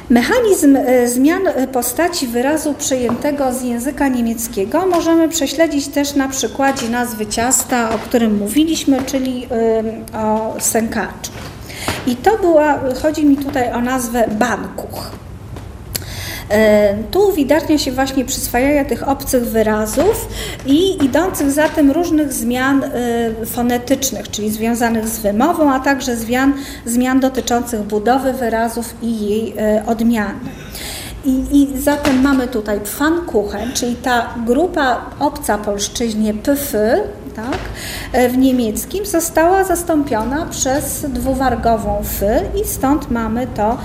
Mechanizm 0.09 0.75
e, 0.75 1.07
zmian 1.07 1.47
e, 1.47 1.67
postaci 1.67 2.27
wyrazu 2.27 2.73
przejętego 2.73 3.53
z 3.53 3.61
języka 3.61 4.07
niemieckiego 4.07 4.85
możemy 4.85 5.29
prześledzić 5.29 5.87
też 5.87 6.15
na 6.15 6.27
przykładzie 6.27 6.89
nazwy 6.89 7.25
ciasta, 7.25 7.95
o 7.95 7.97
którym 7.97 8.37
mówiliśmy, 8.37 9.01
czyli 9.05 9.47
o 10.13 10.55
sękaczu. 10.59 11.31
I 12.07 12.15
to 12.15 12.37
była, 12.37 12.79
chodzi 13.01 13.25
mi 13.25 13.37
tutaj 13.37 13.71
o 13.73 13.81
nazwę 13.81 14.27
bankuch. 14.31 15.22
E, 16.49 16.95
tu 17.11 17.29
uwidacznia 17.29 17.77
się 17.77 17.91
właśnie 17.91 18.25
przyswajania 18.25 18.85
tych 18.85 19.07
obcych 19.07 19.45
wyrazów 19.45 20.27
i 20.65 21.05
idących 21.05 21.51
za 21.51 21.69
tym 21.69 21.91
różnych 21.91 22.33
zmian 22.33 22.83
e, 22.83 22.89
fonetycznych, 23.45 24.31
czyli 24.31 24.51
związanych 24.51 25.07
z 25.07 25.19
wymową, 25.19 25.73
a 25.73 25.79
także 25.79 26.15
zmian, 26.15 26.53
zmian 26.85 27.19
dotyczących 27.19 27.81
budowy 27.81 28.33
wyrazów 28.33 28.95
i 29.01 29.19
jej 29.29 29.53
e, 29.57 29.83
odmiany. 29.85 30.49
I, 31.25 31.43
I, 31.51 31.81
zatem 31.81 32.21
mamy 32.21 32.47
tutaj 32.47 32.79
Pfannkuchen, 32.79 33.71
czyli 33.73 33.95
ta 33.95 34.33
grupa 34.45 35.05
obca 35.19 35.57
polszczyźnie 35.57 36.33
pf, 36.33 36.75
tak, 37.35 37.57
w 38.31 38.37
niemieckim 38.37 39.05
została 39.05 39.63
zastąpiona 39.63 40.45
przez 40.45 41.05
dwuwargową 41.09 41.99
f 41.99 42.23
i 42.61 42.67
stąd 42.67 43.11
mamy 43.11 43.47
to 43.47 43.77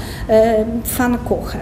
Pfannkuchen. 0.84 1.60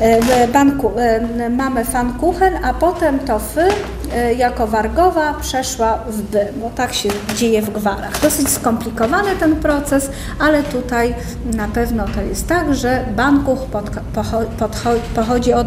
E, 0.00 0.48
banku 0.48 0.92
e, 0.98 1.50
mamy 1.50 1.84
fankuchen, 1.84 2.64
a 2.64 2.74
potem 2.74 3.18
to 3.18 3.38
fy 3.38 3.68
e, 4.12 4.34
jako 4.34 4.66
wargowa 4.66 5.34
przeszła 5.34 5.98
w 6.08 6.22
by, 6.22 6.48
bo 6.60 6.70
tak 6.70 6.94
się 6.94 7.08
dzieje 7.36 7.62
w 7.62 7.70
gwarach. 7.70 8.20
Dosyć 8.22 8.48
skomplikowany 8.48 9.36
ten 9.40 9.56
proces, 9.56 10.10
ale 10.38 10.62
tutaj 10.62 11.14
na 11.54 11.68
pewno 11.68 12.04
to 12.14 12.22
jest 12.22 12.48
tak, 12.48 12.74
że 12.74 13.04
bankuch 13.16 13.58
pochodzi 15.14 15.52
od 15.52 15.66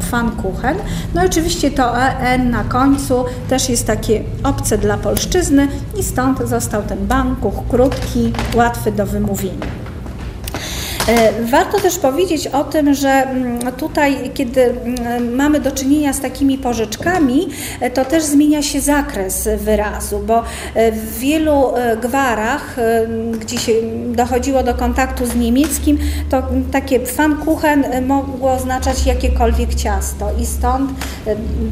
fankuchen. 0.00 0.76
No 1.14 1.24
i 1.24 1.26
oczywiście 1.26 1.70
to 1.70 1.98
en 2.02 2.50
na 2.50 2.64
końcu 2.64 3.24
też 3.48 3.68
jest 3.68 3.86
takie 3.86 4.22
obce 4.44 4.78
dla 4.78 4.96
polszczyzny 4.96 5.68
i 5.98 6.02
stąd 6.02 6.38
został 6.38 6.82
ten 6.82 7.06
bankuch 7.06 7.68
krótki, 7.68 8.32
łatwy 8.54 8.92
do 8.92 9.06
wymówienia. 9.06 9.79
E, 11.10 11.32
warto 11.44 11.80
też 11.80 11.98
powiedzieć 11.98 12.46
o 12.46 12.64
tym, 12.64 12.94
że 12.94 13.08
mm, 13.08 13.72
tutaj, 13.72 14.30
kiedy 14.34 14.64
mm, 14.64 15.34
mamy 15.34 15.60
do 15.60 15.72
czynienia 15.72 16.12
z 16.12 16.20
takimi 16.20 16.58
pożyczkami, 16.58 17.48
e, 17.80 17.90
to 17.90 18.04
też 18.04 18.24
zmienia 18.24 18.62
się 18.62 18.80
zakres 18.80 19.48
wyrazu, 19.58 20.18
bo 20.26 20.42
e, 20.74 20.92
w 20.92 21.18
wielu 21.18 21.72
gwarach, 22.02 22.76
gdzie 23.40 23.58
się 23.58 23.72
dochodziło 24.14 24.62
do 24.62 24.74
kontaktu 24.74 25.26
z 25.26 25.36
niemieckim, 25.36 25.98
to 26.30 26.42
takie 26.72 27.00
Pfannkuchen 27.00 27.84
mogło 28.06 28.52
oznaczać 28.52 29.06
jakiekolwiek 29.06 29.74
ciasto 29.74 30.28
i 30.40 30.46
stąd 30.46 30.90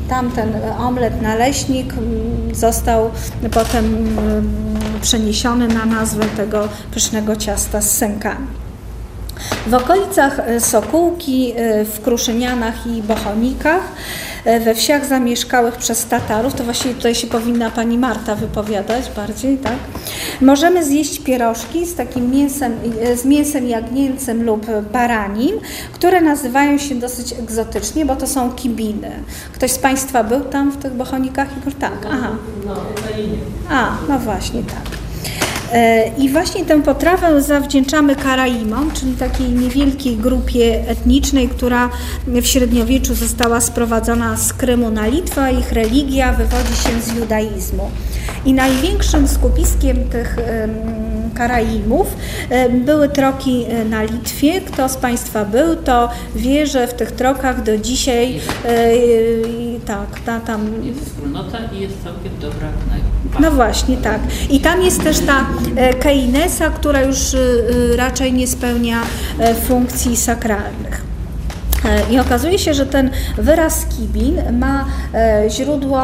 tamten 0.08 0.52
omlet 0.78 1.22
naleśnik 1.22 1.92
mm, 1.92 2.54
został 2.54 3.10
potem 3.50 4.16
przeniesiony 5.02 5.68
na 5.68 5.86
nazwę 5.86 6.24
tego 6.36 6.68
pysznego 6.90 7.36
ciasta 7.36 7.80
z 7.80 7.90
sękami. 7.90 8.67
W 9.66 9.74
okolicach 9.74 10.40
e, 10.40 10.60
Sokółki, 10.60 11.52
e, 11.56 11.84
w 11.84 12.00
Kruszynianach 12.00 12.86
i 12.86 13.02
Bochonikach 13.02 13.82
we 14.64 14.74
wsiach 14.74 15.06
zamieszkałych 15.06 15.76
przez 15.76 16.06
Tatarów, 16.06 16.54
to 16.54 16.64
właściwie 16.64 16.94
tutaj 16.94 17.14
się 17.14 17.26
powinna 17.26 17.70
pani 17.70 17.98
Marta 17.98 18.34
wypowiadać 18.34 19.10
bardziej, 19.16 19.58
tak? 19.58 19.76
Możemy 20.40 20.84
zjeść 20.84 21.18
pierożki 21.18 21.86
z 21.86 21.94
takim 21.94 22.30
mięsem, 22.30 22.72
z 23.16 23.24
mięsem 23.24 23.68
jagnięcym 23.68 24.44
lub 24.44 24.66
baranim, 24.92 25.60
które 25.92 26.20
nazywają 26.20 26.78
się 26.78 26.94
dosyć 26.94 27.32
egzotycznie, 27.32 28.06
bo 28.06 28.16
to 28.16 28.26
są 28.26 28.52
kibiny. 28.52 29.10
Ktoś 29.52 29.70
z 29.70 29.78
Państwa 29.78 30.24
był 30.24 30.40
tam 30.40 30.70
w 30.70 30.76
tych 30.76 30.92
bochonikach? 30.92 31.48
Tak, 31.80 32.06
aha. 32.12 32.30
No, 32.66 32.74
A, 33.70 33.90
no 34.08 34.18
właśnie, 34.18 34.62
tak. 34.62 34.97
E, 35.72 36.10
I 36.18 36.28
właśnie 36.28 36.64
tę 36.64 36.82
potrawę 36.82 37.42
zawdzięczamy 37.42 38.16
Karaimom, 38.16 38.90
czyli 38.92 39.12
takiej 39.12 39.48
niewielkiej 39.48 40.16
grupie 40.16 40.88
etnicznej, 40.88 41.48
która 41.48 41.90
w 42.26 42.46
średniowieczu 42.46 43.14
została 43.14 43.60
sprowadzona 43.60 44.36
z 44.36 44.52
Krymu 44.52 44.90
na 44.90 45.06
Litwę, 45.06 45.52
ich 45.52 45.72
religia 45.72 46.32
wywodzi 46.32 46.76
się 46.76 47.00
z 47.00 47.16
judaizmu. 47.16 47.90
I 48.44 48.52
największym 48.52 49.28
skupiskiem 49.28 49.96
tych 49.96 50.36
Karaimów 51.34 52.16
były 52.70 53.08
troki 53.08 53.64
e, 53.68 53.84
na 53.84 54.02
Litwie. 54.02 54.60
Kto 54.60 54.88
z 54.88 54.96
Państwa 54.96 55.44
był, 55.44 55.76
to 55.76 56.10
wie, 56.36 56.66
że 56.66 56.86
w 56.86 56.94
tych 56.94 57.12
trokach 57.12 57.62
do 57.62 57.78
dzisiaj 57.78 58.40
e, 58.64 58.70
tak, 59.86 60.20
ta, 60.26 60.40
tam... 60.40 60.66
Jest 60.84 61.04
wspólnota 61.04 61.58
i 61.72 61.80
jest 61.80 62.04
całkiem 62.04 62.32
dobra 62.40 62.68
No 63.40 63.50
właśnie, 63.50 63.96
tak. 63.96 64.20
I 64.50 64.60
tam 64.60 64.82
jest 64.82 65.02
też 65.02 65.18
ta 65.18 65.40
e, 65.40 65.57
keinesa, 66.00 66.70
która 66.70 67.02
już 67.02 67.36
raczej 67.96 68.32
nie 68.32 68.46
spełnia 68.46 69.00
funkcji 69.66 70.16
sakralnych. 70.16 71.08
I 72.10 72.18
okazuje 72.18 72.58
się, 72.58 72.74
że 72.74 72.86
ten 72.86 73.10
wyraz 73.38 73.86
kibin 73.86 74.58
ma 74.58 74.86
źródło 75.48 76.02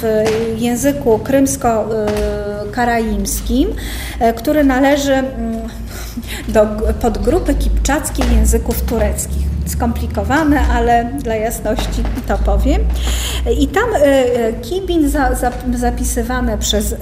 w 0.00 0.24
języku 0.56 1.18
krymsko-karaimskim, 1.18 3.68
który 4.36 4.64
należy 4.64 5.14
mm, 5.14 5.28
do 6.48 6.66
podgrupy 7.00 7.54
kipczackiej 7.54 8.24
języków 8.36 8.82
tureckich. 8.82 9.48
Skomplikowane, 9.66 10.60
ale 10.60 11.04
dla 11.04 11.34
jasności 11.34 12.02
to 12.28 12.38
powiem. 12.38 12.80
I 13.60 13.68
tam 13.68 13.84
kibin 14.62 15.12
zapisywane 15.74 16.58
przez 16.58 16.92
y 16.92 16.96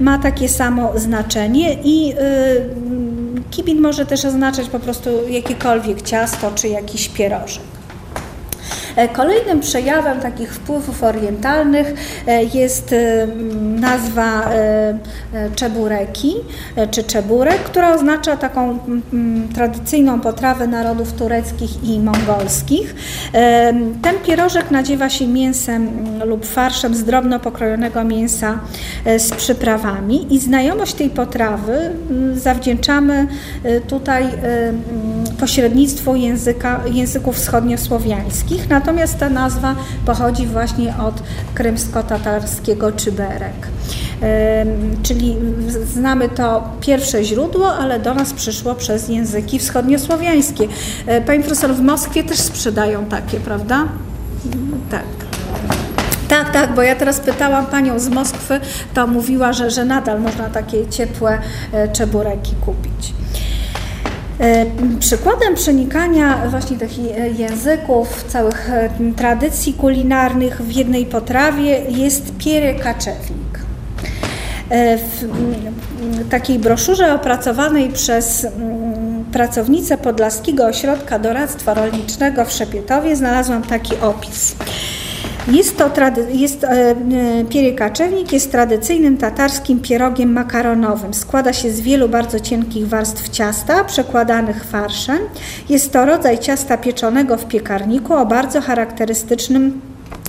ma 0.00 0.18
takie 0.18 0.48
samo 0.48 0.98
znaczenie 0.98 1.76
i 1.84 2.14
Kibin 3.50 3.80
może 3.80 4.06
też 4.06 4.24
oznaczać 4.24 4.68
po 4.68 4.80
prostu 4.80 5.10
jakiekolwiek 5.28 6.02
ciasto 6.02 6.50
czy 6.54 6.68
jakiś 6.68 7.08
pierożek. 7.08 7.75
E, 8.96 9.08
kolejnym 9.08 9.60
przejawem 9.60 10.20
takich 10.20 10.54
wpływów 10.54 11.02
orientalnych 11.02 11.94
e, 12.26 12.44
jest 12.44 12.92
e, 12.92 13.26
nazwa 13.80 14.50
czebureki 15.56 16.34
czy 16.90 17.04
czeburek, 17.04 17.58
która 17.58 17.94
oznacza 17.94 18.36
taką 18.36 18.78
tradycyjną 19.54 20.20
potrawę 20.20 20.66
narodów 20.66 21.12
tureckich 21.12 21.84
i 21.84 22.00
mongolskich. 22.00 22.94
Ten 24.02 24.16
pierożek 24.26 24.70
nadziewa 24.70 25.10
się 25.10 25.26
mięsem 25.26 25.88
lub 26.24 26.46
farszem 26.46 26.94
z 26.94 27.04
drobno 27.04 27.40
pokrojonego 27.40 28.04
mięsa 28.04 28.58
z 29.18 29.30
przyprawami 29.30 30.34
i 30.34 30.38
znajomość 30.38 30.94
tej 30.94 31.10
potrawy 31.10 31.90
zawdzięczamy 32.34 33.26
tutaj 33.88 34.26
pośrednictwu 35.40 36.16
języka, 36.16 36.80
języków 36.92 37.36
wschodniosłowiańskich. 37.36 38.70
Natomiast 38.86 39.18
ta 39.18 39.28
nazwa 39.28 39.74
pochodzi 40.04 40.46
właśnie 40.46 40.94
od 40.96 41.22
krymsko-tatarskiego 41.54 42.92
czyberek. 42.92 43.68
Czyli 45.02 45.36
znamy 45.94 46.28
to 46.28 46.64
pierwsze 46.80 47.24
źródło, 47.24 47.74
ale 47.74 48.00
do 48.00 48.14
nas 48.14 48.32
przyszło 48.32 48.74
przez 48.74 49.08
języki 49.08 49.58
wschodniosłowiańskie. 49.58 50.68
E, 51.06 51.20
Pani 51.20 51.42
profesor, 51.42 51.74
w 51.74 51.80
Moskwie 51.80 52.24
też 52.24 52.38
sprzedają 52.38 53.04
takie, 53.04 53.40
prawda? 53.40 53.84
Tak. 54.90 55.04
Tak, 56.28 56.52
tak, 56.52 56.74
bo 56.74 56.82
ja 56.82 56.96
teraz 56.96 57.20
pytałam 57.20 57.66
panią 57.66 57.98
z 57.98 58.08
Moskwy, 58.08 58.60
to 58.94 59.06
mówiła, 59.06 59.52
że, 59.52 59.70
że 59.70 59.84
nadal 59.84 60.20
można 60.20 60.50
takie 60.50 60.86
ciepłe 60.86 61.38
e, 61.72 61.88
czebureki 61.88 62.54
kupić. 62.64 63.14
E, 64.40 64.66
przykładem 64.98 65.54
przenikania 65.54 66.38
właśnie 66.48 66.76
tych 66.76 66.90
języków, 67.38 68.24
całych 68.28 68.70
e, 68.70 68.90
tradycji 69.16 69.72
kulinarnych 69.72 70.62
w 70.62 70.72
jednej 70.72 71.06
potrawie 71.06 71.80
jest 71.88 72.36
piery 72.38 72.74
kaczewnik. 72.74 73.58
E, 74.70 74.98
w 74.98 75.28
takiej 76.30 76.58
broszurze 76.58 77.14
opracowanej 77.14 77.88
przez 77.88 78.46
pracownicę 79.32 79.98
Podlaskiego 79.98 80.66
Ośrodka 80.66 81.18
Doradztwa 81.18 81.74
Rolniczego 81.74 82.44
w 82.44 82.52
Szepietowie 82.52 83.16
znalazłam 83.16 83.62
taki 83.62 83.96
opis. 83.96 84.56
Jest 85.48 85.76
to 85.76 85.90
jest, 86.30 86.64
e, 86.64 86.68
e, 86.70 87.44
jest 88.32 88.52
tradycyjnym 88.52 89.16
tatarskim 89.16 89.80
pierogiem 89.80 90.32
makaronowym. 90.32 91.14
Składa 91.14 91.52
się 91.52 91.70
z 91.70 91.80
wielu 91.80 92.08
bardzo 92.08 92.40
cienkich 92.40 92.88
warstw 92.88 93.28
ciasta 93.28 93.84
przekładanych 93.84 94.64
farszem. 94.64 95.18
Jest 95.68 95.92
to 95.92 96.06
rodzaj 96.06 96.38
ciasta 96.38 96.78
pieczonego 96.78 97.36
w 97.36 97.44
piekarniku 97.44 98.14
o 98.14 98.26
bardzo 98.26 98.60
charakterystycznym 98.60 99.80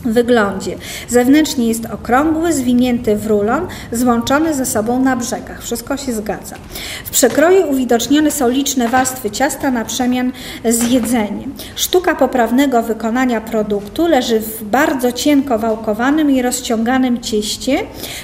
wyglądzie. 0.06 0.76
Zewnętrznie 1.08 1.68
jest 1.68 1.86
okrągły, 1.86 2.54
zwinięty 2.54 3.16
w 3.16 3.28
rulon, 3.28 3.68
złączony 3.92 4.54
ze 4.54 4.66
sobą 4.66 5.00
na 5.00 5.16
brzegach. 5.16 5.64
Wszystko 5.64 5.98
się 5.98 6.14
zgadza. 6.14 6.56
W 7.06 7.10
przekroju 7.10 7.70
uwidocznione 7.72 8.32
są 8.32 8.50
liczne 8.50 8.88
warstwy 8.88 9.32
ciasta 9.32 9.72
na 9.72 9.86
przemian 9.86 10.32
z 10.66 10.92
jedzeniem. 10.92 11.54
Sztuka 11.76 12.16
poprawnego 12.16 12.84
wykonania 12.84 13.42
produktu 13.42 14.08
leży 14.08 14.40
w 14.40 14.64
bardzo 14.64 15.12
cienko 15.12 15.60
wałkowanym 15.60 16.32
i 16.32 16.42
rozciąganym 16.42 17.22
cieście. 17.22 17.80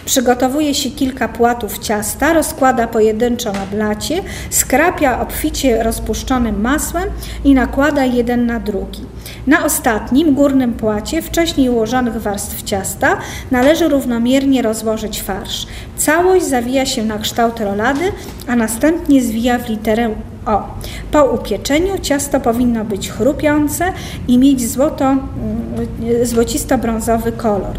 Przygotowuje 0.05 0.73
się 0.73 0.91
kilka 0.91 1.27
płatów 1.27 1.79
ciasta, 1.79 2.33
rozkłada 2.33 2.87
pojedynczo 2.87 3.51
na 3.51 3.65
blacie, 3.65 4.23
skrapia 4.49 5.21
obficie 5.21 5.83
rozpuszczonym 5.83 6.61
masłem 6.61 7.09
i 7.43 7.53
nakłada 7.53 8.05
jeden 8.05 8.45
na 8.45 8.59
drugi. 8.59 9.01
Na 9.47 9.65
ostatnim, 9.65 10.33
górnym 10.33 10.73
płacie, 10.73 11.21
wcześniej 11.21 11.62
ułożonych 11.69 12.21
warstw 12.21 12.63
ciasta, 12.63 13.17
należy 13.51 13.87
równomiernie 13.87 14.61
rozłożyć 14.61 15.21
farsz. 15.21 15.67
Całość 15.97 16.45
zawija 16.45 16.85
się 16.85 17.03
na 17.03 17.17
kształt 17.17 17.59
rolady, 17.59 18.11
a 18.47 18.55
następnie 18.55 19.21
zwija 19.21 19.59
w 19.59 19.69
literę 19.69 20.09
O. 20.45 20.67
Po 21.11 21.25
upieczeniu 21.25 21.99
ciasto 22.01 22.39
powinno 22.39 22.85
być 22.85 23.09
chrupiące 23.09 23.93
i 24.27 24.37
mieć 24.37 24.69
złoto, 24.69 25.05
mm, 25.05 25.21
złocisto-brązowy 26.25 27.31
kolor. 27.31 27.77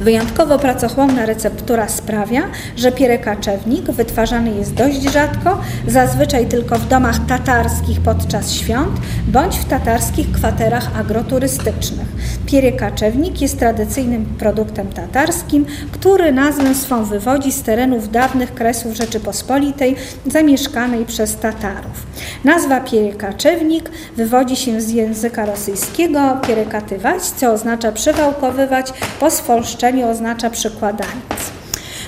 Wyjątkowo 0.00 0.58
pracochłonna 0.58 1.26
receptura 1.26 1.88
sprawia, 1.88 2.42
że 2.76 2.92
pierekaczewnik 2.92 3.90
wytwarzany 3.90 4.54
jest 4.54 4.74
dość 4.74 5.02
rzadko, 5.02 5.60
zazwyczaj 5.88 6.46
tylko 6.46 6.78
w 6.78 6.88
domach 6.88 7.26
tatarskich 7.26 8.00
podczas 8.00 8.52
świąt 8.52 9.00
bądź 9.28 9.56
w 9.56 9.64
tatarskich 9.64 10.32
kwaterach 10.32 10.98
agroturystycznych. 10.98 12.06
Pierekaczewnik 12.46 13.40
jest 13.40 13.58
tradycyjnym 13.58 14.26
produktem 14.38 14.88
tatarskim, 14.88 15.66
który 15.92 16.32
nazwę 16.32 16.74
swą 16.74 17.04
wywodzi 17.04 17.52
z 17.52 17.62
terenów 17.62 18.10
dawnych 18.10 18.54
Kresów 18.54 18.96
Rzeczypospolitej 18.96 19.96
zamieszkanej 20.26 21.04
przez 21.04 21.36
Tatarów. 21.36 22.06
Nazwa 22.44 22.80
pierekaczewnik 22.80 23.90
wywodzi 24.16 24.56
się 24.56 24.80
z 24.80 24.90
języka 24.90 25.46
rosyjskiego 25.46 26.40
pierekatywać, 26.46 27.22
co 27.22 27.52
oznacza 27.52 27.92
przywałkowywać 27.92 28.92
po 29.20 29.30
swolszczeniu 29.30 30.08
oznacza 30.08 30.50
przekładaniec. 30.50 31.55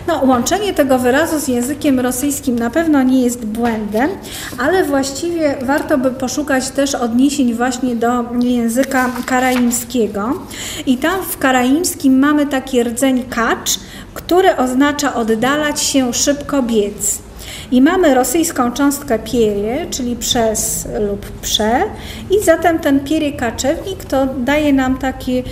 No, 0.08 0.20
łączenie 0.24 0.74
tego 0.74 0.98
wyrazu 0.98 1.38
z 1.40 1.48
językiem 1.48 2.00
rosyjskim 2.00 2.58
na 2.58 2.70
pewno 2.70 3.02
nie 3.02 3.22
jest 3.22 3.44
błędem, 3.46 4.10
ale 4.58 4.84
właściwie 4.84 5.56
warto 5.62 5.98
by 5.98 6.10
poszukać 6.10 6.70
też 6.70 6.94
odniesień 6.94 7.54
właśnie 7.54 7.96
do 7.96 8.24
języka 8.40 9.10
karaimskiego. 9.26 10.42
I 10.86 10.96
tam 10.96 11.22
w 11.22 11.38
karaimskim 11.38 12.18
mamy 12.18 12.46
taki 12.46 12.82
rdzeń 12.82 13.24
kacz, 13.30 13.70
który 14.14 14.56
oznacza 14.56 15.14
oddalać 15.14 15.82
się, 15.82 16.14
szybko 16.14 16.62
biec. 16.62 17.27
I 17.72 17.82
mamy 17.82 18.14
rosyjską 18.14 18.72
cząstkę 18.72 19.18
pierie, 19.18 19.86
czyli 19.90 20.16
przez 20.16 20.88
lub 21.08 21.30
prze 21.30 21.82
i 22.30 22.44
zatem 22.44 22.78
ten 22.78 23.00
pierie 23.00 23.32
kaczewnik 23.32 24.04
to 24.04 24.26
daje 24.26 24.72
nam 24.72 24.98
taki 24.98 25.38
y, 25.38 25.44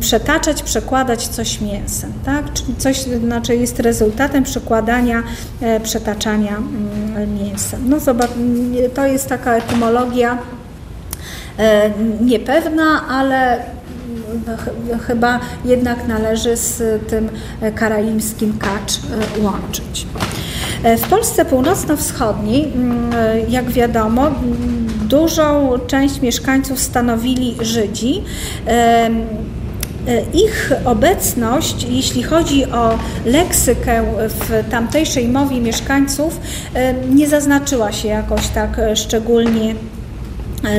przetaczać, 0.00 0.62
przekładać 0.62 1.28
coś 1.28 1.60
mięsem, 1.60 2.12
tak? 2.24 2.52
Czyli 2.52 2.76
coś 2.76 3.00
znaczy 3.00 3.56
jest 3.56 3.80
rezultatem 3.80 4.44
przekładania, 4.44 5.22
y, 5.76 5.80
przetaczania 5.80 6.56
y, 7.22 7.26
mięsem. 7.26 7.88
No 7.88 8.00
zobacz, 8.00 8.30
to 8.94 9.06
jest 9.06 9.28
taka 9.28 9.54
etymologia 9.54 10.34
y, 10.34 11.62
niepewna, 12.24 13.08
ale 13.08 13.58
chyba 15.06 15.40
jednak 15.64 16.08
należy 16.08 16.56
z 16.56 16.82
tym 17.06 17.28
karaimskim 17.74 18.58
kacz 18.58 19.00
łączyć. 19.42 20.06
W 20.84 21.08
Polsce 21.08 21.44
północno-wschodniej, 21.44 22.72
jak 23.48 23.70
wiadomo, 23.70 24.30
dużą 25.08 25.72
część 25.86 26.20
mieszkańców 26.20 26.80
stanowili 26.80 27.56
Żydzi. 27.60 28.22
Ich 30.34 30.72
obecność, 30.84 31.86
jeśli 31.90 32.22
chodzi 32.22 32.64
o 32.64 32.98
leksykę 33.26 34.02
w 34.28 34.70
tamtejszej 34.70 35.28
mowie 35.28 35.60
mieszkańców, 35.60 36.40
nie 37.10 37.28
zaznaczyła 37.28 37.92
się 37.92 38.08
jakoś 38.08 38.46
tak 38.46 38.80
szczególnie 38.94 39.74
E, 39.74 40.01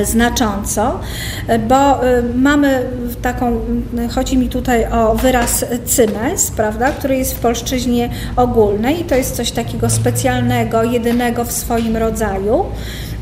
znacząco, 0.04 1.00
e, 1.48 1.60
bo 1.60 2.08
e, 2.08 2.24
mamy 2.36 2.84
taką, 3.22 3.60
chodzi 4.15 4.38
mi 4.38 4.50
tutaj 4.50 4.86
o 4.91 5.15
wyraz 5.15 5.65
cymes, 5.86 6.52
prawda, 6.52 6.91
który 6.91 7.17
jest 7.17 7.34
w 7.34 7.39
polszczyźnie 7.39 8.10
ogólnej 8.36 9.02
i 9.02 9.04
to 9.04 9.15
jest 9.15 9.36
coś 9.36 9.52
takiego 9.52 9.89
specjalnego, 9.89 10.84
jedynego 10.84 11.46
w 11.46 11.52
swoim 11.52 11.98
rodzaju. 11.98 12.65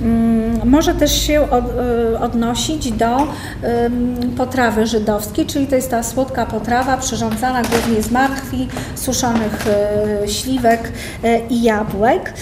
Mm, 0.01 0.69
może 0.69 0.93
też 0.93 1.21
się 1.21 1.47
odnosić 2.19 2.91
do 2.91 3.27
potrawy 4.37 4.87
żydowskiej, 4.87 5.45
czyli 5.45 5.67
to 5.67 5.75
jest 5.75 5.91
ta 5.91 6.03
słodka 6.03 6.45
potrawa 6.45 6.97
przyrządzana 6.97 7.61
głównie 7.61 8.03
z 8.03 8.11
martwi, 8.11 8.67
suszonych 8.95 9.65
śliwek 10.27 10.91
i 11.49 11.63
jabłek. 11.63 12.33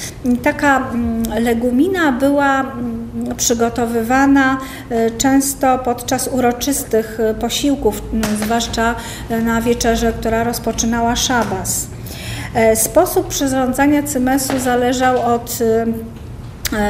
Taka 0.44 0.78
mm, 0.78 1.24
legumina 1.44 2.12
była 2.12 2.60
mm, 2.62 2.99
przygotowywana 3.38 4.58
e, 4.90 5.12
często 5.12 5.80
podczas 5.80 6.28
uroczystych 6.28 7.20
e, 7.20 7.34
posiłków, 7.34 8.02
zwłaszcza 8.44 8.96
e, 9.30 9.42
na 9.42 9.62
wieczerzę, 9.62 10.14
która 10.14 10.44
rozpoczynała 10.44 11.16
szabas. 11.16 11.88
Sposób 12.76 13.28
przyrządzania 13.28 14.04
cymesu 14.04 14.60
zależał 14.60 15.36
od 15.36 15.58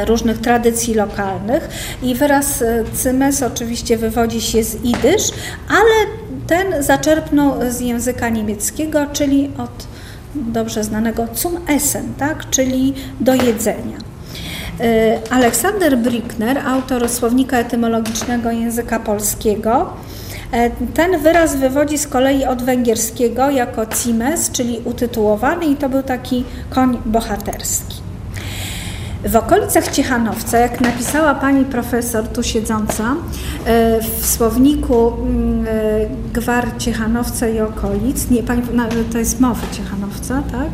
różnych 0.08 0.38
tradycji 0.38 0.94
lokalnych 0.94 1.70
i 2.04 2.16
wyraz 2.16 2.64
cymes 2.94 3.44
oczywiście 3.44 3.98
wywodzi 3.98 4.42
się 4.42 4.64
z 4.64 4.76
idysz, 4.84 5.32
ale 5.70 6.12
ten 6.48 6.84
zaczerpnął 6.84 7.54
z 7.70 7.80
języka 7.80 8.30
niemieckiego, 8.30 9.06
czyli 9.14 9.52
od 9.58 9.88
dobrze 10.36 10.84
znanego 10.84 11.28
zum 11.34 11.60
essen, 11.68 12.14
tak? 12.18 12.50
czyli 12.50 12.94
do 13.20 13.34
jedzenia. 13.34 14.09
Y, 14.80 15.20
Aleksander 15.30 15.98
Brickner, 15.98 16.58
autor 16.58 17.10
słownika 17.10 17.58
etymologicznego 17.58 18.52
języka 18.52 19.00
polskiego, 19.00 19.90
e, 20.52 20.70
ten 20.70 21.20
wyraz 21.20 21.56
wywodzi 21.56 21.98
z 21.98 22.08
kolei 22.08 22.46
od 22.46 22.64
węgierskiego 22.64 23.50
jako 23.50 23.86
cimes, 23.86 24.52
czyli 24.52 24.80
utytułowany 24.86 25.66
i 25.66 25.76
to 25.76 25.90
był 25.90 26.04
taki 26.04 26.44
koń 26.70 26.98
bohaterski. 27.06 27.96
W 29.26 29.36
okolicach 29.36 29.88
Ciechanowca, 29.88 30.58
jak 30.58 30.82
napisała 30.82 31.36
pani 31.36 31.66
profesor 31.66 32.28
tu 32.28 32.44
siedząca, 32.44 33.16
e, 33.66 34.02
w 34.02 34.26
słowniku 34.26 35.14
gwar 36.34 36.68
Ciechanowca 36.78 37.48
i 37.48 37.60
okolic, 37.60 38.30
nie, 38.30 38.44
pani, 38.44 38.62
to 39.12 39.18
jest 39.18 39.40
mowy 39.40 39.68
Ciechanowca, 39.72 40.44
tak? 40.52 40.70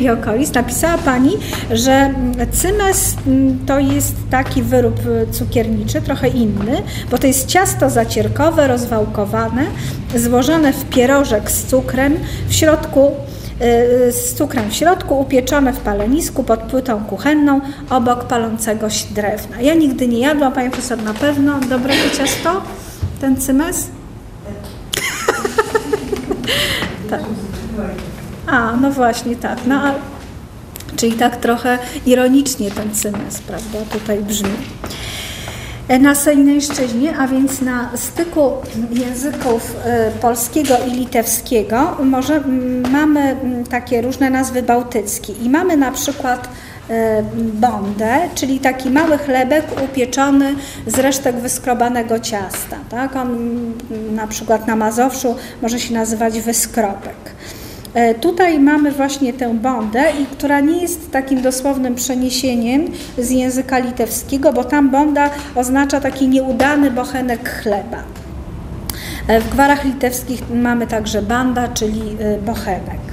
I 0.00 0.10
okolic, 0.10 0.54
napisała 0.54 0.98
Pani, 0.98 1.30
że 1.70 2.14
cymes 2.52 3.16
mm, 3.26 3.66
to 3.66 3.78
jest 3.78 4.14
taki 4.30 4.62
wyrób 4.62 5.00
cukierniczy, 5.30 6.02
trochę 6.02 6.28
inny, 6.28 6.82
bo 7.10 7.18
to 7.18 7.26
jest 7.26 7.46
ciasto 7.46 7.90
zacierkowe, 7.90 8.68
rozwałkowane, 8.68 9.66
złożone 10.16 10.72
w 10.72 10.84
pierożek 10.84 11.50
z 11.50 11.64
cukrem, 11.64 12.16
w 12.48 12.54
środku 12.54 13.10
y, 14.08 14.12
z 14.12 14.34
cukrem 14.34 14.70
w 14.70 14.74
środku, 14.74 15.20
upieczone 15.20 15.72
w 15.72 15.80
palenisku 15.80 16.44
pod 16.44 16.60
płytą 16.60 17.04
kuchenną 17.04 17.60
obok 17.90 18.24
palącego 18.24 18.90
się 18.90 19.06
drewna. 19.14 19.60
Ja 19.60 19.74
nigdy 19.74 20.08
nie 20.08 20.18
jadłam, 20.18 20.52
Pani 20.52 20.70
Profesor 20.70 21.02
na 21.02 21.14
pewno. 21.14 21.60
Dobre 21.68 21.94
to 21.94 22.16
ciasto? 22.16 22.62
Ten 23.20 23.36
cymes? 23.36 23.86
tak. 27.10 27.20
A, 28.54 28.76
no 28.76 28.90
właśnie, 28.90 29.36
tak. 29.36 29.58
No, 29.66 29.74
a, 29.74 29.94
czyli 30.96 31.12
tak 31.12 31.36
trochę 31.36 31.78
ironicznie 32.06 32.70
ten 32.70 32.94
cymes, 32.94 33.38
prawda, 33.46 33.78
tutaj 33.92 34.18
brzmi. 34.18 34.56
E, 35.88 35.98
na 35.98 36.14
Sejnejszczyźnie, 36.14 37.16
a 37.18 37.28
więc 37.28 37.60
na 37.60 37.90
styku 37.96 38.52
języków 38.90 39.76
e, 39.84 40.10
polskiego 40.10 40.74
i 40.88 40.90
litewskiego, 40.90 41.96
może 42.04 42.42
mamy 42.92 43.36
takie 43.70 44.02
różne 44.02 44.30
nazwy 44.30 44.62
bałtyckie 44.62 45.32
i 45.32 45.50
mamy 45.50 45.76
na 45.76 45.92
przykład 45.92 46.48
e, 46.90 47.22
bondę, 47.36 48.18
czyli 48.34 48.60
taki 48.60 48.90
mały 48.90 49.18
chlebek 49.18 49.64
upieczony 49.84 50.54
z 50.86 50.98
resztek 50.98 51.36
wyskrobanego 51.36 52.18
ciasta. 52.18 52.76
Tak? 52.88 53.16
On 53.16 53.38
na 54.10 54.26
przykład 54.26 54.66
na 54.66 54.76
Mazowszu 54.76 55.36
może 55.62 55.80
się 55.80 55.94
nazywać 55.94 56.40
wyskropek. 56.40 57.34
E, 57.94 58.14
tutaj 58.14 58.60
mamy 58.60 58.92
właśnie 58.92 59.32
tę 59.32 59.54
bondę, 59.54 60.04
która 60.32 60.60
nie 60.60 60.82
jest 60.82 61.10
takim 61.10 61.42
dosłownym 61.42 61.94
przeniesieniem 61.94 62.84
z 63.18 63.30
języka 63.30 63.78
litewskiego, 63.78 64.52
bo 64.52 64.64
tam 64.64 64.90
bonda 64.90 65.30
oznacza 65.54 66.00
taki 66.00 66.28
nieudany 66.28 66.90
bochenek 66.90 67.50
chleba. 67.50 68.02
E, 69.28 69.40
w 69.40 69.48
gwarach 69.48 69.84
litewskich 69.84 70.42
mamy 70.54 70.86
także 70.86 71.22
banda, 71.22 71.68
czyli 71.68 72.16
e, 72.20 72.38
bochenek. 72.38 73.03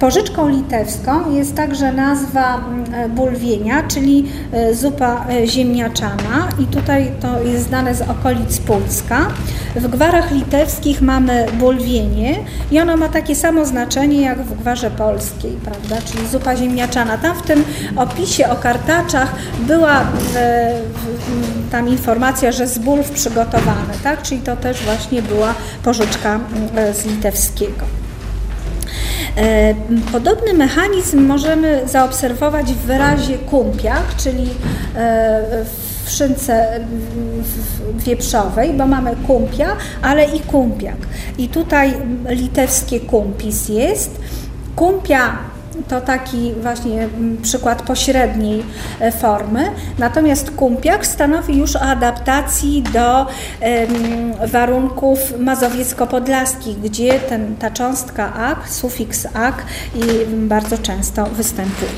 Pożyczką 0.00 0.48
litewską 0.48 1.34
jest 1.34 1.54
także 1.54 1.92
nazwa 1.92 2.56
mm, 2.56 2.94
e, 2.94 3.08
bulwienia, 3.08 3.82
czyli 3.82 4.24
e, 4.52 4.74
zupa 4.74 5.26
e, 5.30 5.46
ziemniaczana 5.46 6.48
i 6.58 6.66
tutaj 6.66 7.12
to 7.20 7.42
jest 7.42 7.68
znane 7.68 7.94
z 7.94 8.02
okolic 8.02 8.58
Pólska. 8.58 9.26
W 9.76 9.88
gwarach 9.88 10.30
litewskich 10.30 11.02
mamy 11.02 11.46
bulwienie 11.58 12.34
i 12.70 12.80
ono 12.80 12.96
ma 12.96 13.08
takie 13.08 13.34
samo 13.34 13.64
znaczenie 13.64 14.22
jak 14.22 14.38
w 14.42 14.60
gwarze 14.60 14.90
polskiej, 14.90 15.52
prawda, 15.64 15.96
czyli 16.06 16.28
zupa 16.28 16.56
ziemniaczana. 16.56 17.18
Tam 17.18 17.36
w 17.36 17.42
tym 17.42 17.64
opisie 17.96 18.48
o 18.48 18.56
kartaczach 18.56 19.34
była 19.60 20.04
tam 21.70 21.88
informacja, 21.88 22.52
że 22.52 22.66
z 22.66 22.78
bulw 22.78 23.10
przygotowany, 23.10 23.94
tak, 24.02 24.22
czyli 24.22 24.40
to 24.40 24.56
też 24.56 24.82
właśnie 24.82 25.22
była 25.22 25.54
pożyczka 25.82 26.34
mm, 26.34 26.94
z 26.94 27.06
litewskiego. 27.06 28.05
E, 29.36 29.74
podobny 30.12 30.54
mechanizm 30.54 31.26
możemy 31.26 31.88
zaobserwować 31.88 32.72
w 32.72 32.76
wyrazie 32.76 33.38
kumpiach, 33.38 34.16
czyli 34.16 34.50
e, 34.96 35.64
w 36.04 36.10
szynce 36.10 36.80
wieprzowej, 37.94 38.72
bo 38.72 38.86
mamy 38.86 39.16
kumpia, 39.26 39.76
ale 40.02 40.24
i 40.24 40.40
kumpiak. 40.40 40.96
I 41.38 41.48
tutaj 41.48 41.94
litewskie 42.28 43.00
kumpis 43.00 43.68
jest. 43.68 44.20
Kumpia 44.76 45.38
to 45.88 46.00
taki 46.00 46.52
właśnie 46.62 47.02
mm, 47.02 47.36
przykład 47.42 47.82
pośredniej 47.82 48.64
e, 49.00 49.12
formy. 49.12 49.70
Natomiast 49.98 50.50
kumpiak 50.50 51.06
stanowi 51.06 51.58
już 51.58 51.76
o 51.76 51.80
adaptacji 51.80 52.82
do 52.82 53.26
warunków 54.46 55.38
mazowiecko-podlaskich, 55.38 56.80
gdzie 56.80 57.20
ten, 57.20 57.56
ta 57.56 57.70
cząstka 57.70 58.34
ak, 58.34 58.68
sufiks 58.68 59.26
ak 59.34 59.62
bardzo 60.32 60.78
często 60.78 61.26
występuje. 61.26 61.90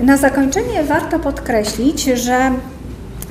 Na 0.00 0.16
zakończenie 0.16 0.84
warto 0.84 1.18
podkreślić, 1.18 2.04
że 2.04 2.50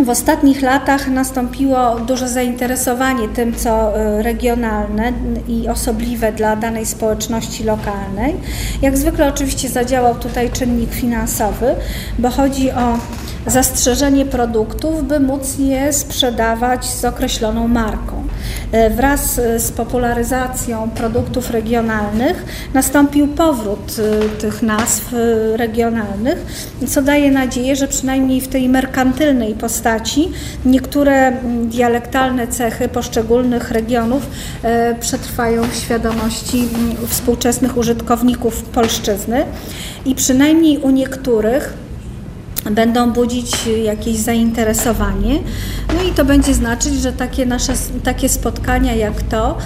w 0.06 0.10
ostatnich 0.10 0.62
latach 0.62 1.08
nastąpiło 1.08 1.96
duże 1.96 2.30
zainteresowanie 2.30 3.30
tym, 3.30 3.56
co 3.56 4.00
e, 4.00 4.24
regionalne 4.24 5.14
i 5.48 5.68
osobliwe 5.68 6.34
dla 6.34 6.56
danej 6.56 6.86
społeczności 6.86 7.64
lokalnej. 7.64 8.36
Jak 8.82 8.98
zwykle 8.98 9.28
oczywiście 9.28 9.70
zadziałał 9.70 10.16
tutaj 10.16 10.50
czynnik 10.50 10.94
finansowy, 10.94 11.76
bo 12.20 12.30
chodzi 12.30 12.72
o 12.72 12.98
zastrzeżenie 13.48 14.26
produktów, 14.26 15.08
by 15.08 15.20
móc 15.20 15.58
je 15.58 15.94
sprzedawać 15.94 16.86
z 16.86 17.06
określoną 17.06 17.68
marką. 17.68 18.21
E, 18.72 18.90
wraz 18.90 19.36
z 19.58 19.72
popularyzacją 19.72 20.90
produktów 20.90 21.50
regionalnych 21.50 22.46
nastąpił 22.74 23.28
powrót 23.28 23.96
e, 24.00 24.30
tych 24.30 24.62
nazw 24.62 25.14
e, 25.14 25.58
regionalnych, 25.58 26.46
co 26.88 27.02
daje 27.02 27.32
nadzieję, 27.32 27.76
że 27.76 27.88
przynajmniej 27.88 28.42
w 28.42 28.48
tej 28.48 28.70
merkantylnej 28.70 29.54
postaci 29.54 30.32
niektóre 30.66 31.34
dialektalne 31.64 32.48
cechy 32.48 32.88
poszczególnych 32.88 33.72
regionów 33.72 34.28
przetrwają 35.00 35.64
w 35.64 35.76
świadomości 35.76 36.68
współczesnych 37.08 37.78
użytkowników 37.78 38.64
polszczyzny 38.64 39.46
i 40.06 40.16
przynajmniej 40.16 40.78
u 40.78 40.90
niektórych 40.90 41.74
będą 42.70 43.12
budzić 43.12 43.52
jakieś 43.84 44.18
zainteresowanie. 44.18 45.40
No 45.88 46.04
i 46.04 46.12
to 46.12 46.26
będzie 46.26 46.54
znaczyć, 46.54 46.94
że 46.94 47.14
takie 47.14 47.46
nasze 47.46 47.74
takie 48.04 48.30
spotkania 48.30 48.96
jak 48.96 49.22
to 49.22 49.58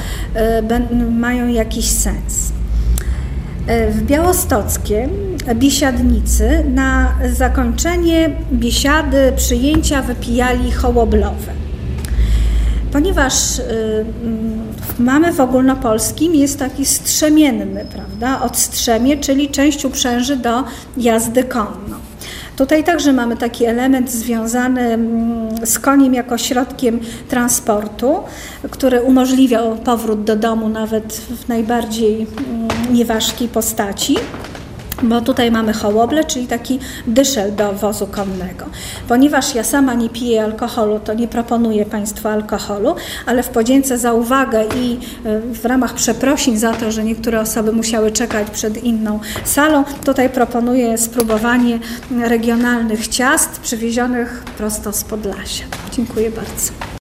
y, 0.92 1.12
mają 1.12 1.48
jakiś 1.48 1.86
sens. 1.86 2.52
Y, 3.70 3.92
w 3.92 4.04
Białostockiem 4.04 5.10
biesiadnicy 5.56 6.64
na 6.74 7.16
zakończenie 7.34 8.30
biesiady 8.54 9.34
przyjęcia 9.36 10.02
wypijali 10.02 10.72
hołoblowe. 10.72 11.52
Ponieważ 12.92 13.60
y, 13.60 14.06
mamy 15.00 15.34
w 15.34 15.40
ogólnopolskim 15.40 16.36
jest 16.36 16.60
taki 16.60 16.86
strzemienny, 16.86 17.86
prawda, 17.94 18.42
odstrzemie, 18.42 19.18
czyli 19.18 19.50
część 19.50 19.86
uprzęży 19.86 20.36
do 20.36 20.64
jazdy 20.98 21.44
konno. 21.44 22.05
Tutaj 22.58 22.84
także 22.84 23.14
mamy 23.14 23.38
taki 23.38 23.66
element 23.66 24.12
związany 24.12 24.82
mm, 24.82 25.68
z 25.68 25.80
koniem 25.80 26.14
jako 26.14 26.38
środkiem 26.38 27.00
transportu, 27.30 28.20
który 28.72 29.02
umożliwiał 29.02 29.76
powrót 29.76 30.24
do 30.24 30.36
domu 30.36 30.70
nawet 30.70 31.14
w 31.14 31.48
najbardziej 31.48 32.28
mm, 32.48 32.94
nieważkiej 32.94 33.48
postaci 33.48 34.16
bo 35.04 35.22
tutaj 35.22 35.52
mamy 35.52 35.74
hołoble, 35.74 36.24
czyli 36.24 36.48
taki 36.48 36.80
dyszel 37.08 37.56
do 37.56 37.74
wozu 37.74 38.08
konnego. 38.08 38.66
Ponieważ 39.08 39.56
ja 39.56 39.64
sama 39.64 39.94
nie 39.94 40.10
piję 40.10 40.44
alkoholu, 40.44 41.00
to 41.00 41.14
nie 41.14 41.28
proponuję 41.28 41.86
Państwu 41.86 42.28
alkoholu, 42.28 42.96
ale 43.26 43.44
w 43.44 43.50
podzięce 43.50 43.98
za 43.98 44.14
uwagę 44.14 44.64
i 44.78 45.00
e, 45.26 45.40
w 45.40 45.66
ramach 45.66 45.94
przeprosin 45.94 46.60
za 46.60 46.74
to, 46.74 46.92
że 46.92 47.04
niektóre 47.04 47.42
osoby 47.42 47.72
musiały 47.72 48.12
czekać 48.12 48.50
przed 48.50 48.84
inną 48.84 49.20
salą, 49.44 49.84
tutaj 50.06 50.30
proponuję 50.30 50.98
spróbowanie 50.98 51.80
regionalnych 52.12 53.08
ciast 53.08 53.60
przywiezionych 53.60 54.44
prosto 54.58 54.94
z 54.94 55.04
Podlasia. 55.04 55.66
Dziękuję 55.92 56.32
bardzo. 56.32 56.95